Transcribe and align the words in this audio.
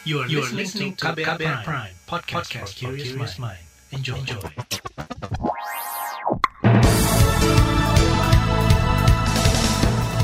You 0.00 0.24
are, 0.24 0.28
you 0.32 0.40
are 0.40 0.48
listening 0.56 0.96
to 0.96 1.12
KBR, 1.12 1.36
Prime, 1.36 1.60
Prime 1.60 1.92
podcast, 2.08 2.48
podcast 2.48 2.72
for 2.72 2.96
curious 2.96 3.36
mind. 3.36 3.60
Enjoy. 3.92 4.16
Enjoy. 4.16 4.40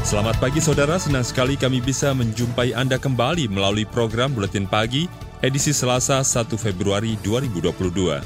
Selamat 0.01 0.41
pagi 0.41 0.65
saudara, 0.65 0.97
senang 0.97 1.29
sekali 1.29 1.61
kami 1.61 1.85
bisa 1.85 2.17
menjumpai 2.17 2.73
Anda 2.73 2.97
kembali 2.97 3.53
melalui 3.53 3.85
program 3.85 4.33
Buletin 4.33 4.65
Pagi 4.65 5.13
edisi 5.45 5.77
Selasa 5.77 6.25
1 6.25 6.57
Februari 6.57 7.21
2022. 7.21 8.25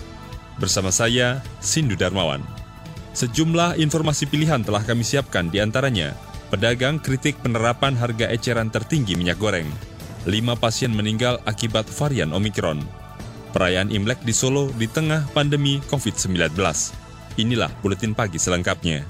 Bersama 0.55 0.95
saya, 0.95 1.43
Sindu 1.59 1.99
Darmawan. 1.99 2.47
Sejumlah 3.11 3.75
informasi 3.75 4.31
pilihan 4.31 4.63
telah 4.63 4.87
kami 4.87 5.03
siapkan 5.03 5.51
di 5.51 5.59
antaranya, 5.59 6.15
pedagang 6.47 7.03
kritik 7.03 7.43
penerapan 7.43 7.99
harga 7.99 8.31
eceran 8.31 8.71
tertinggi 8.71 9.19
minyak 9.19 9.43
goreng, 9.43 9.67
lima 10.29 10.53
pasien 10.53 10.93
meninggal 10.93 11.41
akibat 11.49 11.89
varian 11.89 12.37
Omikron, 12.37 12.85
perayaan 13.57 13.89
Imlek 13.89 14.21
di 14.21 14.37
Solo 14.37 14.69
di 14.77 14.85
tengah 14.85 15.25
pandemi 15.33 15.81
COVID-19. 15.89 16.53
Inilah 17.41 17.73
Buletin 17.81 18.13
Pagi 18.13 18.37
selengkapnya. 18.37 19.09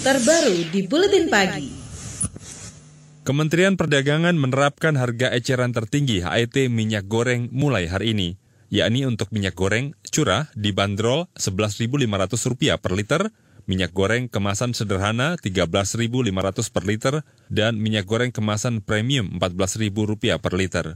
Terbaru 0.00 0.56
di 0.72 0.80
Buletin 0.86 1.26
Pagi. 1.28 1.68
Kementerian 3.26 3.74
Perdagangan 3.74 4.38
menerapkan 4.38 4.94
harga 4.94 5.34
eceran 5.34 5.74
tertinggi 5.74 6.22
HET 6.22 6.70
minyak 6.70 7.10
goreng 7.10 7.50
mulai 7.50 7.90
hari 7.90 8.14
ini, 8.14 8.38
yakni 8.70 9.02
untuk 9.02 9.34
minyak 9.34 9.58
goreng 9.58 9.98
curah 10.14 10.46
dibanderol 10.54 11.26
Rp11.500 11.34 12.78
per 12.78 12.92
liter, 12.94 13.22
minyak 13.66 13.92
goreng 13.92 14.30
kemasan 14.30 14.72
sederhana 14.72 15.36
Rp13.500 15.42 16.74
per 16.74 16.84
liter, 16.86 17.14
dan 17.52 17.78
minyak 17.78 18.06
goreng 18.06 18.32
kemasan 18.32 18.80
premium 18.82 19.36
Rp14.000 19.42 20.38
per 20.40 20.52
liter. 20.54 20.86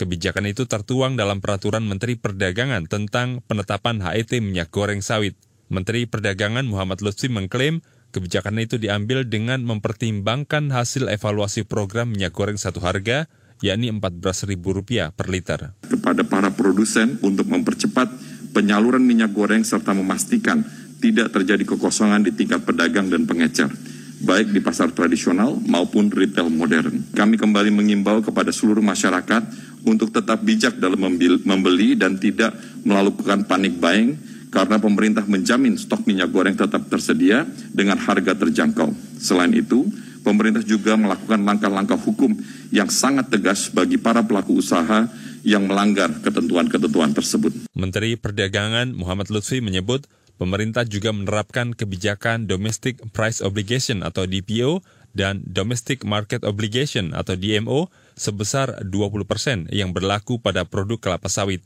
Kebijakan 0.00 0.48
itu 0.48 0.64
tertuang 0.64 1.20
dalam 1.20 1.44
Peraturan 1.44 1.84
Menteri 1.84 2.16
Perdagangan 2.16 2.88
tentang 2.88 3.44
penetapan 3.44 4.00
HET 4.00 4.40
minyak 4.40 4.72
goreng 4.72 5.04
sawit. 5.04 5.36
Menteri 5.68 6.08
Perdagangan 6.08 6.64
Muhammad 6.64 7.04
Lutfi 7.04 7.28
mengklaim 7.28 7.84
Kebijakan 8.10 8.58
itu 8.58 8.74
diambil 8.74 9.22
dengan 9.22 9.62
mempertimbangkan 9.62 10.74
hasil 10.74 11.06
evaluasi 11.14 11.62
program 11.62 12.10
minyak 12.10 12.34
goreng 12.34 12.58
satu 12.58 12.82
harga, 12.82 13.30
yakni 13.62 13.86
Rp14.000 13.94 15.14
per 15.14 15.26
liter. 15.30 15.78
Kepada 15.86 16.26
para 16.26 16.50
produsen 16.50 17.22
untuk 17.22 17.46
mempercepat 17.46 18.10
penyaluran 18.50 19.06
minyak 19.06 19.30
goreng 19.30 19.62
serta 19.62 19.94
memastikan 19.94 20.66
tidak 21.00 21.32
terjadi 21.32 21.64
kekosongan 21.64 22.22
di 22.22 22.36
tingkat 22.36 22.62
pedagang 22.62 23.08
dan 23.08 23.24
pengecer, 23.24 23.72
baik 24.20 24.52
di 24.52 24.60
pasar 24.60 24.92
tradisional 24.92 25.56
maupun 25.64 26.12
retail 26.12 26.52
modern. 26.52 27.08
Kami 27.16 27.40
kembali 27.40 27.72
mengimbau 27.72 28.20
kepada 28.20 28.52
seluruh 28.52 28.84
masyarakat 28.84 29.42
untuk 29.88 30.12
tetap 30.12 30.44
bijak 30.44 30.76
dalam 30.76 31.00
membeli 31.44 31.96
dan 31.96 32.20
tidak 32.20 32.52
melakukan 32.84 33.48
panik 33.48 33.80
buying 33.80 34.20
karena 34.52 34.76
pemerintah 34.76 35.24
menjamin 35.24 35.78
stok 35.80 36.04
minyak 36.04 36.28
goreng 36.28 36.58
tetap 36.58 36.84
tersedia 36.90 37.48
dengan 37.72 37.96
harga 37.96 38.36
terjangkau. 38.36 38.92
Selain 39.16 39.54
itu, 39.56 39.88
pemerintah 40.20 40.60
juga 40.60 40.98
melakukan 40.98 41.40
langkah-langkah 41.40 41.96
hukum 41.96 42.34
yang 42.74 42.90
sangat 42.92 43.32
tegas 43.32 43.72
bagi 43.72 43.96
para 43.96 44.20
pelaku 44.26 44.60
usaha 44.60 45.08
yang 45.40 45.64
melanggar 45.64 46.12
ketentuan-ketentuan 46.20 47.16
tersebut. 47.16 47.64
Menteri 47.72 48.20
Perdagangan 48.20 48.92
Muhammad 48.92 49.32
Lutfi 49.32 49.64
menyebut 49.64 50.04
pemerintah 50.40 50.88
juga 50.88 51.12
menerapkan 51.12 51.76
kebijakan 51.76 52.48
Domestic 52.48 52.96
Price 53.12 53.44
Obligation 53.44 54.00
atau 54.00 54.24
DPO 54.24 54.80
dan 55.12 55.44
Domestic 55.44 56.00
Market 56.08 56.48
Obligation 56.48 57.12
atau 57.12 57.36
DMO 57.36 57.92
sebesar 58.16 58.80
20 58.88 59.28
persen 59.28 59.68
yang 59.68 59.92
berlaku 59.92 60.40
pada 60.40 60.64
produk 60.64 60.96
kelapa 60.96 61.28
sawit. 61.28 61.60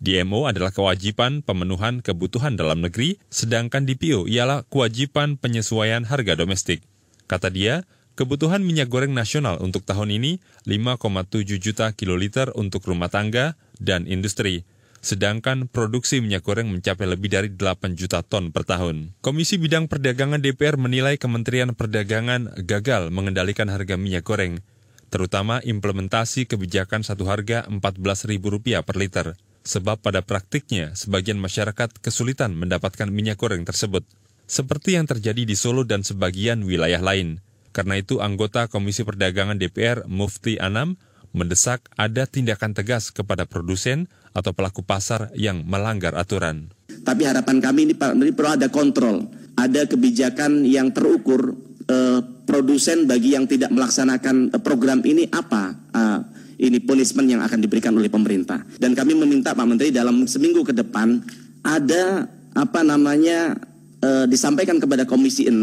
DMO 0.00 0.48
adalah 0.48 0.72
kewajiban 0.72 1.40
pemenuhan 1.44 2.00
kebutuhan 2.00 2.56
dalam 2.56 2.84
negeri, 2.84 3.20
sedangkan 3.28 3.84
DPO 3.84 4.28
ialah 4.28 4.64
kewajiban 4.68 5.36
penyesuaian 5.36 6.08
harga 6.08 6.36
domestik. 6.36 6.80
Kata 7.28 7.52
dia, 7.52 7.84
kebutuhan 8.16 8.64
minyak 8.64 8.88
goreng 8.88 9.12
nasional 9.12 9.60
untuk 9.60 9.84
tahun 9.84 10.12
ini 10.16 10.40
5,7 10.64 11.60
juta 11.60 11.92
kiloliter 11.92 12.48
untuk 12.56 12.84
rumah 12.88 13.12
tangga 13.12 13.60
dan 13.76 14.08
industri, 14.08 14.64
sedangkan 15.00 15.68
produksi 15.68 16.20
minyak 16.20 16.44
goreng 16.44 16.68
mencapai 16.68 17.08
lebih 17.08 17.32
dari 17.32 17.48
8 17.52 17.96
juta 17.96 18.20
ton 18.20 18.52
per 18.52 18.68
tahun. 18.68 19.16
Komisi 19.24 19.56
Bidang 19.56 19.88
Perdagangan 19.88 20.40
DPR 20.40 20.76
menilai 20.76 21.16
Kementerian 21.16 21.72
Perdagangan 21.72 22.64
gagal 22.64 23.08
mengendalikan 23.12 23.72
harga 23.72 23.96
minyak 23.96 24.24
goreng, 24.24 24.60
terutama 25.08 25.64
implementasi 25.64 26.46
kebijakan 26.46 27.02
satu 27.02 27.28
harga 27.28 27.64
Rp14.000 27.68 28.84
per 28.84 28.96
liter 29.00 29.26
sebab 29.60 30.00
pada 30.00 30.24
praktiknya 30.24 30.96
sebagian 30.96 31.36
masyarakat 31.36 32.00
kesulitan 32.00 32.56
mendapatkan 32.56 33.08
minyak 33.12 33.36
goreng 33.40 33.64
tersebut, 33.68 34.04
seperti 34.48 34.96
yang 34.96 35.06
terjadi 35.06 35.44
di 35.44 35.54
Solo 35.56 35.84
dan 35.84 36.00
sebagian 36.02 36.64
wilayah 36.64 37.00
lain. 37.00 37.44
Karena 37.70 38.02
itu 38.02 38.18
anggota 38.18 38.66
Komisi 38.66 39.06
Perdagangan 39.06 39.54
DPR 39.54 40.02
Mufti 40.10 40.58
Anam 40.58 40.98
mendesak 41.30 41.86
ada 41.94 42.26
tindakan 42.26 42.74
tegas 42.74 43.14
kepada 43.14 43.46
produsen 43.46 44.10
atau 44.30 44.54
pelaku 44.54 44.86
pasar 44.86 45.30
yang 45.34 45.66
melanggar 45.66 46.14
aturan. 46.14 46.70
Tapi 47.02 47.22
harapan 47.26 47.58
kami 47.58 47.90
ini 47.90 47.94
Pak 47.96 48.14
Menteri 48.14 48.34
perlu 48.34 48.50
ada 48.54 48.68
kontrol, 48.70 49.26
ada 49.56 49.86
kebijakan 49.86 50.62
yang 50.66 50.94
terukur 50.94 51.56
eh, 51.88 52.20
produsen 52.46 53.06
bagi 53.06 53.34
yang 53.34 53.46
tidak 53.50 53.70
melaksanakan 53.74 54.54
eh, 54.54 54.60
program 54.62 55.02
ini 55.02 55.26
apa 55.30 55.74
eh, 55.94 56.18
ini 56.60 56.78
punishment 56.84 57.26
yang 57.26 57.40
akan 57.40 57.58
diberikan 57.58 57.96
oleh 57.96 58.12
pemerintah. 58.12 58.60
Dan 58.76 58.92
kami 58.92 59.16
meminta 59.16 59.56
Pak 59.56 59.64
Menteri 59.64 59.88
dalam 59.88 60.28
seminggu 60.28 60.60
ke 60.60 60.76
depan 60.76 61.24
ada 61.64 62.28
apa 62.52 62.80
namanya 62.84 63.56
e, 64.00 64.26
disampaikan 64.26 64.76
kepada 64.76 65.08
Komisi 65.08 65.48
6 65.48 65.56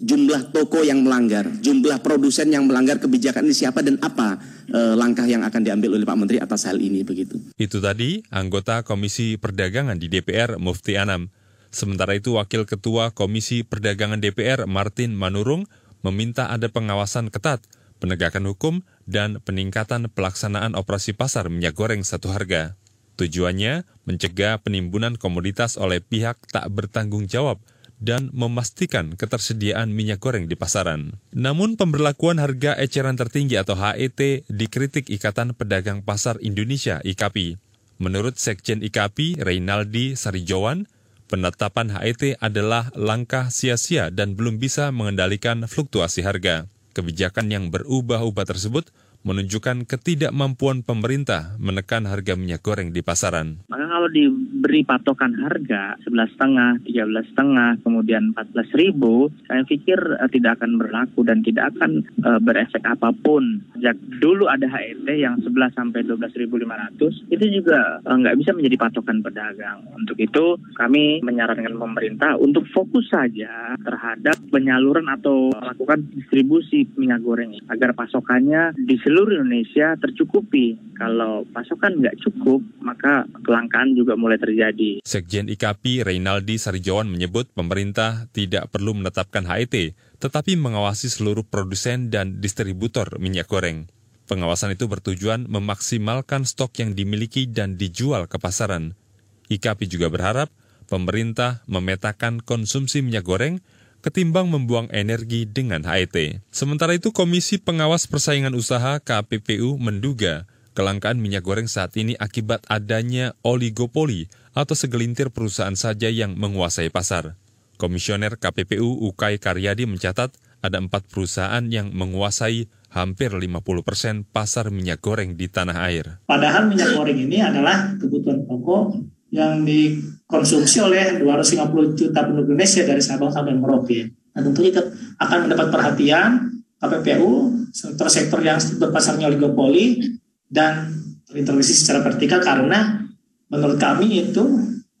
jumlah 0.00 0.50
toko 0.50 0.82
yang 0.82 1.02
melanggar, 1.06 1.46
jumlah 1.62 2.02
produsen 2.02 2.50
yang 2.50 2.66
melanggar 2.66 2.98
kebijakan 2.98 3.46
ini 3.46 3.54
siapa 3.54 3.82
dan 3.82 3.98
apa 4.02 4.40
e, 4.66 4.80
langkah 4.98 5.26
yang 5.26 5.46
akan 5.46 5.60
diambil 5.62 5.94
oleh 5.98 6.06
Pak 6.06 6.18
Menteri 6.18 6.38
atas 6.42 6.66
hal 6.66 6.82
ini 6.82 7.06
begitu. 7.06 7.38
Itu 7.54 7.78
tadi 7.78 8.22
anggota 8.34 8.82
Komisi 8.82 9.38
Perdagangan 9.38 9.98
di 9.98 10.10
DPR 10.10 10.58
Mufti 10.58 10.98
Anam. 10.98 11.30
Sementara 11.74 12.14
itu 12.14 12.38
Wakil 12.38 12.66
Ketua 12.66 13.10
Komisi 13.14 13.66
Perdagangan 13.66 14.22
DPR 14.22 14.70
Martin 14.70 15.14
Manurung 15.14 15.66
meminta 16.06 16.50
ada 16.50 16.70
pengawasan 16.70 17.34
ketat 17.34 17.62
penegakan 18.04 18.44
hukum, 18.52 18.74
dan 19.08 19.40
peningkatan 19.40 20.12
pelaksanaan 20.12 20.76
operasi 20.76 21.16
pasar 21.16 21.48
minyak 21.48 21.72
goreng 21.72 22.04
satu 22.04 22.28
harga. 22.32 22.76
Tujuannya 23.16 23.88
mencegah 24.04 24.60
penimbunan 24.60 25.16
komoditas 25.16 25.80
oleh 25.80 26.04
pihak 26.04 26.36
tak 26.52 26.68
bertanggung 26.68 27.24
jawab 27.24 27.62
dan 28.02 28.30
memastikan 28.34 29.14
ketersediaan 29.14 29.90
minyak 29.90 30.22
goreng 30.22 30.50
di 30.50 30.58
pasaran. 30.58 31.18
Namun 31.34 31.78
pemberlakuan 31.78 32.42
harga 32.42 32.74
eceran 32.78 33.14
tertinggi 33.14 33.58
atau 33.58 33.78
HET 33.78 34.46
dikritik 34.48 35.10
Ikatan 35.10 35.54
Pedagang 35.54 36.02
Pasar 36.02 36.38
Indonesia 36.42 36.98
IKAPI. 37.02 37.60
Menurut 38.02 38.36
Sekjen 38.36 38.82
IKAPI 38.82 39.38
Reynaldi 39.38 40.18
Sarijowan, 40.18 40.90
penetapan 41.30 41.94
HET 41.94 42.38
adalah 42.42 42.90
langkah 42.98 43.48
sia-sia 43.48 44.10
dan 44.10 44.34
belum 44.34 44.58
bisa 44.58 44.90
mengendalikan 44.90 45.64
fluktuasi 45.64 46.26
harga. 46.26 46.66
Kebijakan 46.94 47.50
yang 47.50 47.74
berubah-ubah 47.74 48.46
tersebut 48.46 48.94
menunjukkan 49.24 49.88
ketidakmampuan 49.88 50.84
pemerintah 50.84 51.56
menekan 51.56 52.04
harga 52.04 52.36
minyak 52.36 52.60
goreng 52.60 52.92
di 52.92 53.00
pasaran. 53.00 53.64
Maka 53.72 53.88
kalau 53.88 54.08
diberi 54.12 54.84
patokan 54.84 55.32
harga 55.40 55.96
11,5, 56.04 56.84
13,5, 56.84 57.82
kemudian 57.82 58.36
14 58.36 58.80
ribu, 58.80 59.32
saya 59.48 59.64
pikir 59.64 59.96
uh, 59.96 60.28
tidak 60.28 60.60
akan 60.60 60.76
berlaku 60.76 61.24
dan 61.24 61.40
tidak 61.40 61.72
akan 61.74 62.04
uh, 62.20 62.36
berefek 62.38 62.84
apa 62.84 63.16
pun. 63.24 63.64
Sejak 63.74 63.96
dulu 64.20 64.46
ada 64.46 64.68
HET 64.68 65.08
yang 65.08 65.40
11 65.40 65.72
sampai 65.72 66.04
12.500, 66.04 67.32
itu 67.32 67.44
juga 67.48 68.04
uh, 68.04 68.16
nggak 68.20 68.36
bisa 68.44 68.52
menjadi 68.52 68.76
patokan 68.76 69.24
pedagang. 69.24 69.88
Untuk 69.96 70.20
itu 70.20 70.60
kami 70.76 71.24
menyarankan 71.24 71.80
pemerintah 71.80 72.36
untuk 72.36 72.68
fokus 72.76 73.08
saja 73.08 73.72
terhadap 73.80 74.36
penyaluran 74.52 75.08
atau 75.08 75.48
melakukan 75.56 76.04
distribusi 76.12 76.84
minyak 77.00 77.24
goreng 77.24 77.56
agar 77.72 77.96
pasokannya 77.96 78.76
di 78.76 79.00
seluruh 79.14 79.46
Indonesia 79.46 79.94
tercukupi. 79.94 80.74
Kalau 80.98 81.46
pasokan 81.54 82.02
nggak 82.02 82.18
cukup, 82.18 82.58
maka 82.82 83.22
kelangkaan 83.46 83.94
juga 83.94 84.18
mulai 84.18 84.42
terjadi. 84.42 85.06
Sekjen 85.06 85.46
IKAPI 85.46 86.02
Reynaldi 86.02 86.58
Sarijawan 86.58 87.06
menyebut 87.06 87.46
pemerintah 87.54 88.26
tidak 88.34 88.74
perlu 88.74 88.90
menetapkan 88.90 89.46
HET, 89.46 89.94
tetapi 90.18 90.58
mengawasi 90.58 91.06
seluruh 91.06 91.46
produsen 91.46 92.10
dan 92.10 92.42
distributor 92.42 93.06
minyak 93.22 93.46
goreng. 93.46 93.86
Pengawasan 94.26 94.74
itu 94.74 94.90
bertujuan 94.90 95.46
memaksimalkan 95.46 96.42
stok 96.42 96.82
yang 96.82 96.98
dimiliki 96.98 97.46
dan 97.46 97.78
dijual 97.78 98.26
ke 98.26 98.42
pasaran. 98.42 98.98
IKAPI 99.46 99.86
juga 99.86 100.10
berharap 100.10 100.50
pemerintah 100.90 101.62
memetakan 101.70 102.42
konsumsi 102.42 102.98
minyak 102.98 103.22
goreng 103.22 103.62
ketimbang 104.04 104.52
membuang 104.52 104.92
energi 104.92 105.48
dengan 105.48 105.80
HET. 105.80 106.44
Sementara 106.52 106.92
itu, 106.92 107.08
Komisi 107.08 107.56
Pengawas 107.56 108.04
Persaingan 108.04 108.52
Usaha 108.52 109.00
KPPU 109.00 109.80
menduga 109.80 110.44
kelangkaan 110.76 111.16
minyak 111.16 111.40
goreng 111.40 111.64
saat 111.64 111.96
ini 111.96 112.12
akibat 112.20 112.68
adanya 112.68 113.32
oligopoli 113.40 114.28
atau 114.52 114.76
segelintir 114.76 115.32
perusahaan 115.32 115.72
saja 115.72 116.12
yang 116.12 116.36
menguasai 116.36 116.92
pasar. 116.92 117.40
Komisioner 117.80 118.36
KPPU 118.36 119.08
Ukay 119.08 119.40
Karyadi 119.40 119.88
mencatat 119.88 120.36
ada 120.60 120.76
empat 120.76 121.08
perusahaan 121.08 121.64
yang 121.64 121.88
menguasai 121.96 122.68
hampir 122.92 123.34
50 123.34 123.58
persen 123.82 124.22
pasar 124.22 124.70
minyak 124.70 125.02
goreng 125.02 125.34
di 125.34 125.50
tanah 125.50 125.90
air. 125.90 126.22
Padahal 126.28 126.70
minyak 126.70 126.94
goreng 126.94 127.18
ini 127.18 127.42
adalah 127.42 127.98
kebutuhan 127.98 128.46
pokok 128.46 129.13
yang 129.34 129.66
dikonsumsi 129.66 130.78
oleh 130.78 131.18
250 131.18 131.98
juta 131.98 132.22
penduduk 132.22 132.54
Indonesia 132.54 132.86
dari 132.86 133.02
Sabang 133.02 133.34
sampai 133.34 133.58
Merauke. 133.58 134.14
Nah 134.30 134.40
tentu 134.46 134.62
itu 134.62 134.78
akan 135.18 135.50
mendapat 135.50 135.74
perhatian 135.74 136.62
KPPU, 136.78 137.50
sektor-sektor 137.74 138.38
yang 138.46 138.62
berpasarnya 138.78 139.26
oligopoli, 139.26 139.98
dan 140.46 140.94
terintegrasi 141.26 141.74
secara 141.74 142.06
vertikal 142.06 142.38
karena 142.38 143.10
menurut 143.50 143.74
kami 143.82 144.22
itu 144.22 144.44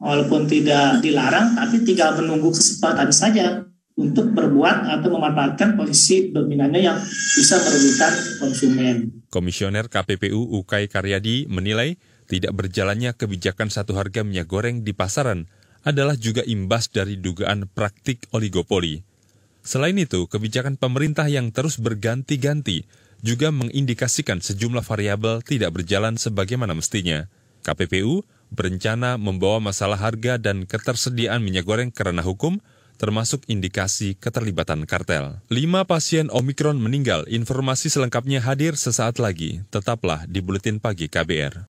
walaupun 0.02 0.50
tidak 0.50 0.98
dilarang 0.98 1.54
tapi 1.54 1.86
tinggal 1.86 2.18
menunggu 2.18 2.50
kesempatan 2.50 3.14
saja 3.14 3.62
untuk 3.94 4.34
berbuat 4.34 4.90
atau 4.98 5.08
memanfaatkan 5.14 5.78
posisi 5.78 6.34
dominannya 6.34 6.80
yang 6.82 6.98
bisa 7.38 7.62
merugikan 7.62 8.12
konsumen. 8.42 8.94
Komisioner 9.30 9.86
KPPU 9.86 10.58
Ukay 10.58 10.90
Karyadi 10.90 11.46
menilai 11.46 11.94
tidak 12.24 12.56
berjalannya 12.56 13.12
kebijakan 13.12 13.68
satu 13.68 13.96
harga 13.96 14.24
minyak 14.24 14.48
goreng 14.48 14.82
di 14.82 14.96
pasaran 14.96 15.48
adalah 15.84 16.16
juga 16.16 16.40
imbas 16.44 16.88
dari 16.88 17.20
dugaan 17.20 17.68
praktik 17.68 18.24
oligopoli. 18.32 19.04
Selain 19.64 19.96
itu, 19.96 20.28
kebijakan 20.28 20.76
pemerintah 20.76 21.24
yang 21.28 21.48
terus 21.52 21.80
berganti-ganti 21.80 22.84
juga 23.24 23.48
mengindikasikan 23.48 24.44
sejumlah 24.44 24.84
variabel 24.84 25.40
tidak 25.40 25.72
berjalan 25.80 26.20
sebagaimana 26.20 26.76
mestinya. 26.76 27.24
KPPU 27.64 28.20
berencana 28.52 29.16
membawa 29.16 29.64
masalah 29.64 29.96
harga 29.96 30.36
dan 30.36 30.68
ketersediaan 30.68 31.40
minyak 31.40 31.64
goreng 31.64 31.88
karena 31.88 32.20
hukum, 32.20 32.60
termasuk 33.00 33.42
indikasi 33.48 34.14
keterlibatan 34.20 34.84
kartel. 34.84 35.40
Lima 35.48 35.88
pasien 35.88 36.28
Omikron 36.28 36.76
meninggal. 36.76 37.24
Informasi 37.26 37.88
selengkapnya 37.88 38.44
hadir 38.44 38.76
sesaat 38.76 39.16
lagi. 39.16 39.64
Tetaplah 39.72 40.28
di 40.28 40.44
Buletin 40.44 40.78
Pagi 40.78 41.08
KBR. 41.08 41.73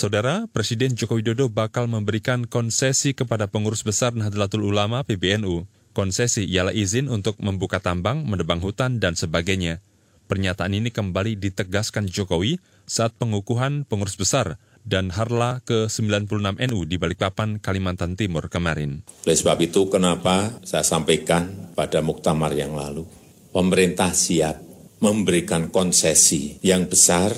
Saudara, 0.00 0.48
Presiden 0.48 0.96
Joko 0.96 1.20
Widodo 1.20 1.52
bakal 1.52 1.84
memberikan 1.84 2.48
konsesi 2.48 3.12
kepada 3.12 3.52
pengurus 3.52 3.84
besar 3.84 4.16
Nahdlatul 4.16 4.64
Ulama 4.64 5.04
PBNU. 5.04 5.68
Konsesi 5.92 6.48
ialah 6.48 6.72
izin 6.72 7.12
untuk 7.12 7.36
membuka 7.36 7.84
tambang, 7.84 8.24
menebang 8.24 8.64
hutan, 8.64 8.96
dan 8.96 9.12
sebagainya. 9.12 9.84
Pernyataan 10.24 10.72
ini 10.72 10.88
kembali 10.88 11.36
ditegaskan 11.36 12.08
Jokowi 12.08 12.64
saat 12.88 13.12
pengukuhan 13.20 13.84
pengurus 13.84 14.16
besar 14.16 14.56
dan 14.88 15.12
Harla 15.12 15.60
ke-96 15.68 16.56
NU 16.72 16.80
di 16.88 16.96
Balikpapan, 16.96 17.60
Kalimantan 17.60 18.16
Timur 18.16 18.48
kemarin. 18.48 19.04
Oleh 19.28 19.36
sebab 19.36 19.60
itu, 19.60 19.84
kenapa 19.92 20.64
saya 20.64 20.80
sampaikan 20.80 21.76
pada 21.76 22.00
muktamar 22.00 22.56
yang 22.56 22.72
lalu, 22.72 23.04
pemerintah 23.52 24.16
siap 24.16 24.64
memberikan 25.04 25.68
konsesi 25.68 26.56
yang 26.64 26.88
besar 26.88 27.36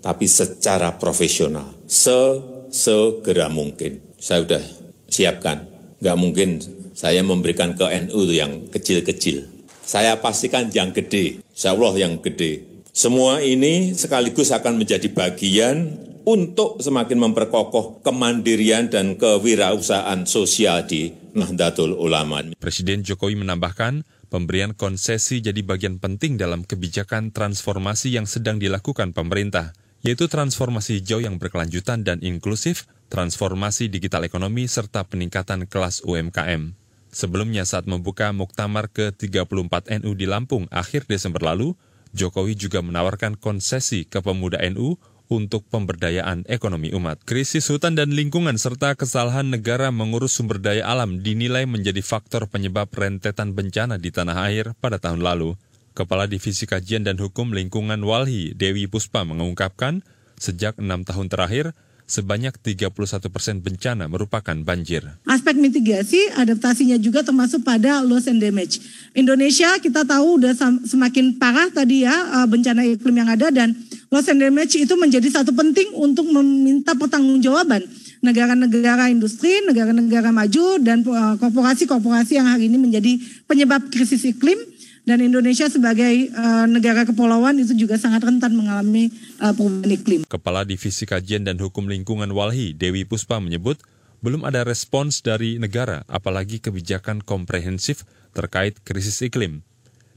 tapi 0.00 0.26
secara 0.26 0.96
profesional, 0.96 1.79
sesegera 1.90 3.50
mungkin. 3.50 3.98
Saya 4.22 4.46
sudah 4.46 4.62
siapkan, 5.10 5.66
nggak 5.98 6.16
mungkin 6.16 6.62
saya 6.94 7.26
memberikan 7.26 7.74
ke 7.74 7.82
NU 8.06 8.30
yang 8.30 8.70
kecil-kecil. 8.70 9.50
Saya 9.82 10.22
pastikan 10.22 10.70
yang 10.70 10.94
gede, 10.94 11.42
insya 11.50 11.74
Allah 11.74 11.98
yang 11.98 12.22
gede. 12.22 12.62
Semua 12.94 13.42
ini 13.42 13.90
sekaligus 13.98 14.54
akan 14.54 14.78
menjadi 14.78 15.10
bagian 15.10 15.98
untuk 16.22 16.78
semakin 16.78 17.18
memperkokoh 17.26 18.04
kemandirian 18.06 18.86
dan 18.86 19.18
kewirausahaan 19.18 20.22
sosial 20.30 20.86
di 20.86 21.10
Nahdlatul 21.34 21.96
Ulama. 21.96 22.44
Presiden 22.60 23.02
Jokowi 23.02 23.40
menambahkan, 23.40 24.06
pemberian 24.30 24.76
konsesi 24.78 25.42
jadi 25.42 25.58
bagian 25.64 25.98
penting 25.98 26.38
dalam 26.38 26.62
kebijakan 26.62 27.34
transformasi 27.34 28.14
yang 28.14 28.30
sedang 28.30 28.62
dilakukan 28.62 29.10
pemerintah 29.10 29.74
yaitu 30.00 30.28
transformasi 30.28 31.00
hijau 31.00 31.20
yang 31.20 31.36
berkelanjutan 31.36 32.04
dan 32.04 32.20
inklusif, 32.24 32.88
transformasi 33.12 33.92
digital 33.92 34.24
ekonomi, 34.24 34.64
serta 34.64 35.04
peningkatan 35.04 35.68
kelas 35.68 36.00
UMKM. 36.06 36.72
Sebelumnya 37.10 37.66
saat 37.66 37.90
membuka 37.90 38.30
Muktamar 38.30 38.86
ke-34 38.94 40.00
NU 40.00 40.14
di 40.14 40.30
Lampung 40.30 40.70
akhir 40.70 41.10
Desember 41.10 41.42
lalu, 41.42 41.74
Jokowi 42.14 42.54
juga 42.54 42.82
menawarkan 42.82 43.38
konsesi 43.38 44.06
ke 44.06 44.22
pemuda 44.22 44.62
NU 44.70 44.94
untuk 45.30 45.62
pemberdayaan 45.70 46.42
ekonomi 46.50 46.90
umat. 46.90 47.22
Krisis 47.22 47.70
hutan 47.70 47.94
dan 47.94 48.10
lingkungan 48.10 48.58
serta 48.58 48.98
kesalahan 48.98 49.46
negara 49.46 49.94
mengurus 49.94 50.34
sumber 50.34 50.58
daya 50.58 50.90
alam 50.90 51.22
dinilai 51.22 51.70
menjadi 51.70 52.02
faktor 52.02 52.50
penyebab 52.50 52.90
rentetan 52.90 53.54
bencana 53.54 53.94
di 53.98 54.10
tanah 54.10 54.50
air 54.50 54.74
pada 54.82 54.98
tahun 54.98 55.22
lalu. 55.22 55.54
Kepala 56.00 56.24
Divisi 56.24 56.64
Kajian 56.64 57.04
dan 57.04 57.20
Hukum 57.20 57.52
Lingkungan 57.52 58.00
Walhi, 58.00 58.56
Dewi 58.56 58.88
Puspa, 58.88 59.20
mengungkapkan, 59.28 60.00
sejak 60.40 60.80
enam 60.80 61.04
tahun 61.04 61.28
terakhir, 61.28 61.76
sebanyak 62.08 62.56
31 62.56 62.88
persen 63.28 63.60
bencana 63.60 64.08
merupakan 64.08 64.56
banjir. 64.64 65.04
Aspek 65.28 65.60
mitigasi, 65.60 66.32
adaptasinya 66.40 66.96
juga 66.96 67.20
termasuk 67.20 67.68
pada 67.68 68.00
loss 68.00 68.32
and 68.32 68.40
damage. 68.40 68.80
Indonesia 69.12 69.76
kita 69.76 70.08
tahu 70.08 70.40
sudah 70.40 70.56
semakin 70.88 71.36
parah 71.36 71.68
tadi 71.68 72.08
ya 72.08 72.16
eh, 72.16 72.46
bencana 72.48 72.80
iklim 72.96 73.20
yang 73.20 73.28
ada 73.28 73.52
dan 73.52 73.76
loss 74.08 74.32
and 74.32 74.40
damage 74.40 74.80
itu 74.80 74.96
menjadi 74.96 75.28
satu 75.28 75.52
penting 75.52 75.92
untuk 76.00 76.24
meminta 76.32 76.96
pertanggungjawaban 76.96 77.84
negara-negara 78.24 79.12
industri, 79.12 79.52
negara-negara 79.68 80.32
maju 80.32 80.80
dan 80.80 81.04
eh, 81.04 81.34
korporasi-korporasi 81.36 82.40
yang 82.40 82.48
hari 82.48 82.72
ini 82.72 82.80
menjadi 82.80 83.20
penyebab 83.44 83.92
krisis 83.92 84.24
iklim 84.24 84.69
dan 85.08 85.24
Indonesia 85.24 85.66
sebagai 85.66 86.28
uh, 86.36 86.68
negara 86.68 87.08
kepulauan 87.08 87.56
itu 87.58 87.72
juga 87.74 87.96
sangat 87.96 88.24
rentan 88.24 88.52
mengalami 88.52 89.08
uh, 89.40 89.52
perubahan 89.56 89.90
iklim. 89.90 90.20
Kepala 90.28 90.68
Divisi 90.68 91.08
Kajian 91.08 91.48
dan 91.48 91.56
Hukum 91.56 91.88
Lingkungan 91.88 92.30
Walhi, 92.30 92.76
Dewi 92.76 93.08
Puspa 93.08 93.40
menyebut, 93.40 93.80
belum 94.20 94.44
ada 94.44 94.62
respons 94.68 95.24
dari 95.24 95.56
negara, 95.56 96.04
apalagi 96.04 96.60
kebijakan 96.60 97.24
komprehensif 97.24 98.04
terkait 98.36 98.76
krisis 98.84 99.24
iklim. 99.24 99.64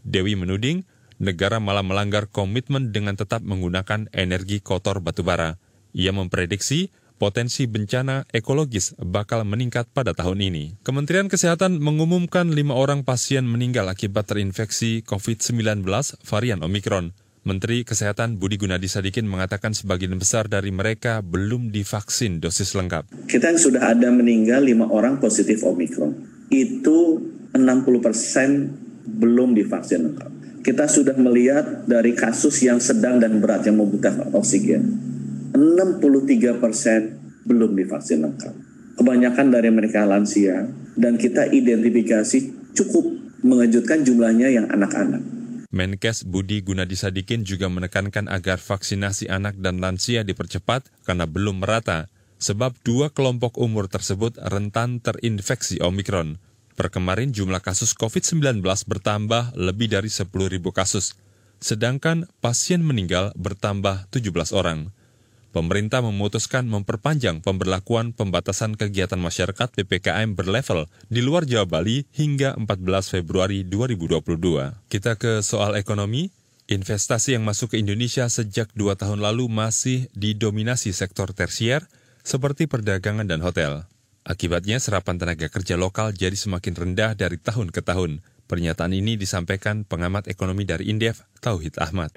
Dewi 0.04 0.36
menuding, 0.36 0.84
negara 1.24 1.64
malah 1.64 1.88
melanggar 1.88 2.28
komitmen 2.28 2.92
dengan 2.92 3.16
tetap 3.16 3.40
menggunakan 3.48 4.12
energi 4.12 4.60
kotor 4.60 5.00
batubara. 5.00 5.56
Ia 5.96 6.12
memprediksi 6.12 6.92
potensi 7.24 7.72
bencana 7.72 8.28
ekologis 8.36 9.00
bakal 9.00 9.48
meningkat 9.48 9.88
pada 9.96 10.12
tahun 10.12 10.44
ini. 10.44 10.84
Kementerian 10.84 11.32
Kesehatan 11.32 11.80
mengumumkan 11.80 12.52
lima 12.52 12.76
orang 12.76 13.08
pasien 13.08 13.48
meninggal 13.48 13.88
akibat 13.88 14.28
terinfeksi 14.28 15.08
COVID-19 15.08 15.88
varian 16.28 16.60
Omikron. 16.60 17.16
Menteri 17.48 17.88
Kesehatan 17.88 18.36
Budi 18.44 18.60
Gunadi 18.60 18.92
Sadikin 18.92 19.32
mengatakan 19.32 19.72
sebagian 19.72 20.20
besar 20.20 20.52
dari 20.52 20.76
mereka 20.76 21.24
belum 21.24 21.72
divaksin 21.72 22.44
dosis 22.44 22.76
lengkap. 22.76 23.32
Kita 23.32 23.56
yang 23.56 23.62
sudah 23.72 23.96
ada 23.96 24.12
meninggal 24.12 24.68
lima 24.68 24.92
orang 24.92 25.24
positif 25.24 25.64
Omikron. 25.64 26.28
Itu 26.52 27.24
60 27.56 28.04
persen 28.04 28.68
belum 29.08 29.56
divaksin 29.56 30.12
lengkap. 30.12 30.32
Kita 30.60 30.92
sudah 30.92 31.16
melihat 31.16 31.88
dari 31.88 32.12
kasus 32.12 32.60
yang 32.68 32.84
sedang 32.84 33.24
dan 33.24 33.40
berat 33.40 33.64
yang 33.64 33.80
membutuhkan 33.80 34.28
oksigen 34.36 35.13
63 35.54 36.58
persen 36.58 37.02
belum 37.46 37.78
divaksin 37.78 38.26
lengkap. 38.26 38.54
Kebanyakan 38.98 39.48
dari 39.54 39.70
mereka 39.70 40.06
lansia 40.06 40.66
dan 40.98 41.18
kita 41.22 41.50
identifikasi 41.54 42.74
cukup 42.74 43.06
mengejutkan 43.46 44.02
jumlahnya 44.02 44.50
yang 44.50 44.66
anak-anak. 44.70 45.22
Menkes 45.74 46.26
Budi 46.26 46.62
Gunadi 46.62 46.94
Sadikin 46.94 47.46
juga 47.46 47.66
menekankan 47.70 48.30
agar 48.30 48.62
vaksinasi 48.62 49.30
anak 49.30 49.58
dan 49.58 49.82
lansia 49.82 50.22
dipercepat 50.22 50.90
karena 51.06 51.26
belum 51.26 51.66
merata, 51.66 52.10
sebab 52.38 52.78
dua 52.86 53.10
kelompok 53.10 53.58
umur 53.58 53.90
tersebut 53.90 54.38
rentan 54.38 55.02
terinfeksi 55.02 55.82
Omikron. 55.82 56.38
Per 56.74 56.90
kemarin 56.90 57.30
jumlah 57.34 57.62
kasus 57.62 57.94
COVID-19 57.94 58.62
bertambah 58.66 59.54
lebih 59.58 59.94
dari 59.94 60.10
10.000 60.10 60.34
kasus, 60.74 61.14
sedangkan 61.62 62.26
pasien 62.42 62.82
meninggal 62.82 63.34
bertambah 63.38 64.10
17 64.10 64.54
orang. 64.54 64.94
Pemerintah 65.54 66.02
memutuskan 66.02 66.66
memperpanjang 66.66 67.46
pemberlakuan 67.46 68.12
pembatasan 68.12 68.74
kegiatan 68.74 69.22
masyarakat 69.22 69.70
PPKM 69.78 70.34
berlevel 70.34 70.90
di 71.14 71.22
luar 71.22 71.46
Jawa 71.46 71.70
Bali 71.70 72.10
hingga 72.10 72.58
14 72.58 73.14
Februari 73.14 73.62
2022. 73.62 74.90
Kita 74.90 75.14
ke 75.16 75.46
soal 75.46 75.78
ekonomi. 75.78 76.34
Investasi 76.64 77.36
yang 77.36 77.44
masuk 77.44 77.76
ke 77.76 77.84
Indonesia 77.84 78.24
sejak 78.32 78.72
dua 78.72 78.96
tahun 78.96 79.20
lalu 79.20 79.52
masih 79.52 80.08
didominasi 80.16 80.96
sektor 80.96 81.30
tersier 81.36 81.86
seperti 82.24 82.72
perdagangan 82.72 83.28
dan 83.28 83.44
hotel. 83.44 83.84
Akibatnya 84.24 84.80
serapan 84.80 85.20
tenaga 85.20 85.52
kerja 85.52 85.76
lokal 85.76 86.16
jadi 86.16 86.34
semakin 86.34 86.74
rendah 86.74 87.12
dari 87.20 87.36
tahun 87.36 87.76
ke 87.76 87.84
tahun. 87.84 88.24
Pernyataan 88.48 88.96
ini 88.96 89.20
disampaikan 89.20 89.84
pengamat 89.84 90.32
ekonomi 90.32 90.64
dari 90.64 90.88
Indef, 90.88 91.28
Tauhid 91.44 91.76
Ahmad. 91.84 92.16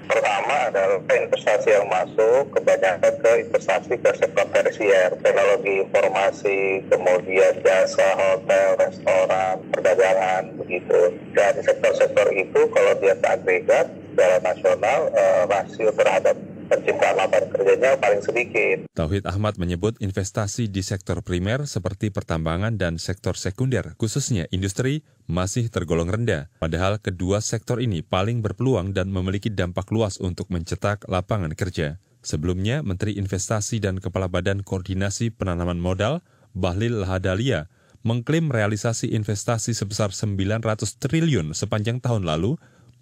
Adalah 0.67 0.99
investasi 1.07 1.71
yang 1.71 1.87
masuk 1.87 2.51
kebanyakan 2.51 3.15
ke 3.23 3.31
investasi 3.47 3.95
ke 4.03 4.11
sektor 4.19 4.47
tersier, 4.51 5.15
teknologi 5.23 5.87
informasi, 5.87 6.83
kemudian 6.91 7.55
jasa, 7.63 8.19
hotel, 8.19 8.75
restoran, 8.75 9.63
perdagangan, 9.71 10.51
begitu. 10.59 11.15
Dan 11.39 11.55
sektor-sektor 11.63 12.35
itu 12.35 12.67
kalau 12.75 12.99
dia 12.99 13.15
agregat 13.23 13.95
secara 14.11 14.43
nasional, 14.43 15.01
eh, 15.15 15.43
rasio 15.47 15.95
terhadap 15.95 16.35
penciptaan 16.67 17.17
lapangan 17.17 17.49
kerjanya 17.55 17.91
paling 17.99 18.23
sedikit. 18.23 18.77
Tauhid 18.93 19.25
Ahmad 19.27 19.57
menyebut 19.57 19.97
investasi 20.03 20.69
di 20.69 20.83
sektor 20.83 21.23
primer 21.23 21.65
seperti 21.65 22.13
pertambangan 22.13 22.77
dan 22.77 22.99
sektor 22.99 23.39
sekunder, 23.39 23.95
khususnya 23.97 24.51
industri, 24.51 25.07
masih 25.27 25.71
tergolong 25.73 26.11
rendah. 26.11 26.53
Padahal 26.63 27.03
kedua 27.03 27.43
sektor 27.43 27.79
ini 27.79 28.03
paling 28.03 28.43
berpeluang 28.43 28.95
dan 28.95 29.11
memiliki 29.11 29.51
dampak 29.51 29.91
luas 29.91 30.19
untuk 30.19 30.51
mencetak 30.53 31.07
lapangan 31.07 31.55
kerja. 31.55 31.99
Sebelumnya, 32.27 32.83
Menteri 32.83 33.15
Investasi 33.23 33.79
dan 33.79 34.03
Kepala 34.03 34.27
Badan 34.27 34.67
Koordinasi 34.67 35.31
Penanaman 35.31 35.79
Modal, 35.79 36.27
Bahlil 36.59 37.07
Lahadalia, 37.07 37.71
mengklaim 38.07 38.55
realisasi 38.55 39.15
investasi 39.15 39.75
sebesar 39.75 40.15
900 40.15 40.63
triliun 41.03 41.55
sepanjang 41.59 41.99
tahun 41.99 42.23
lalu 42.23 42.55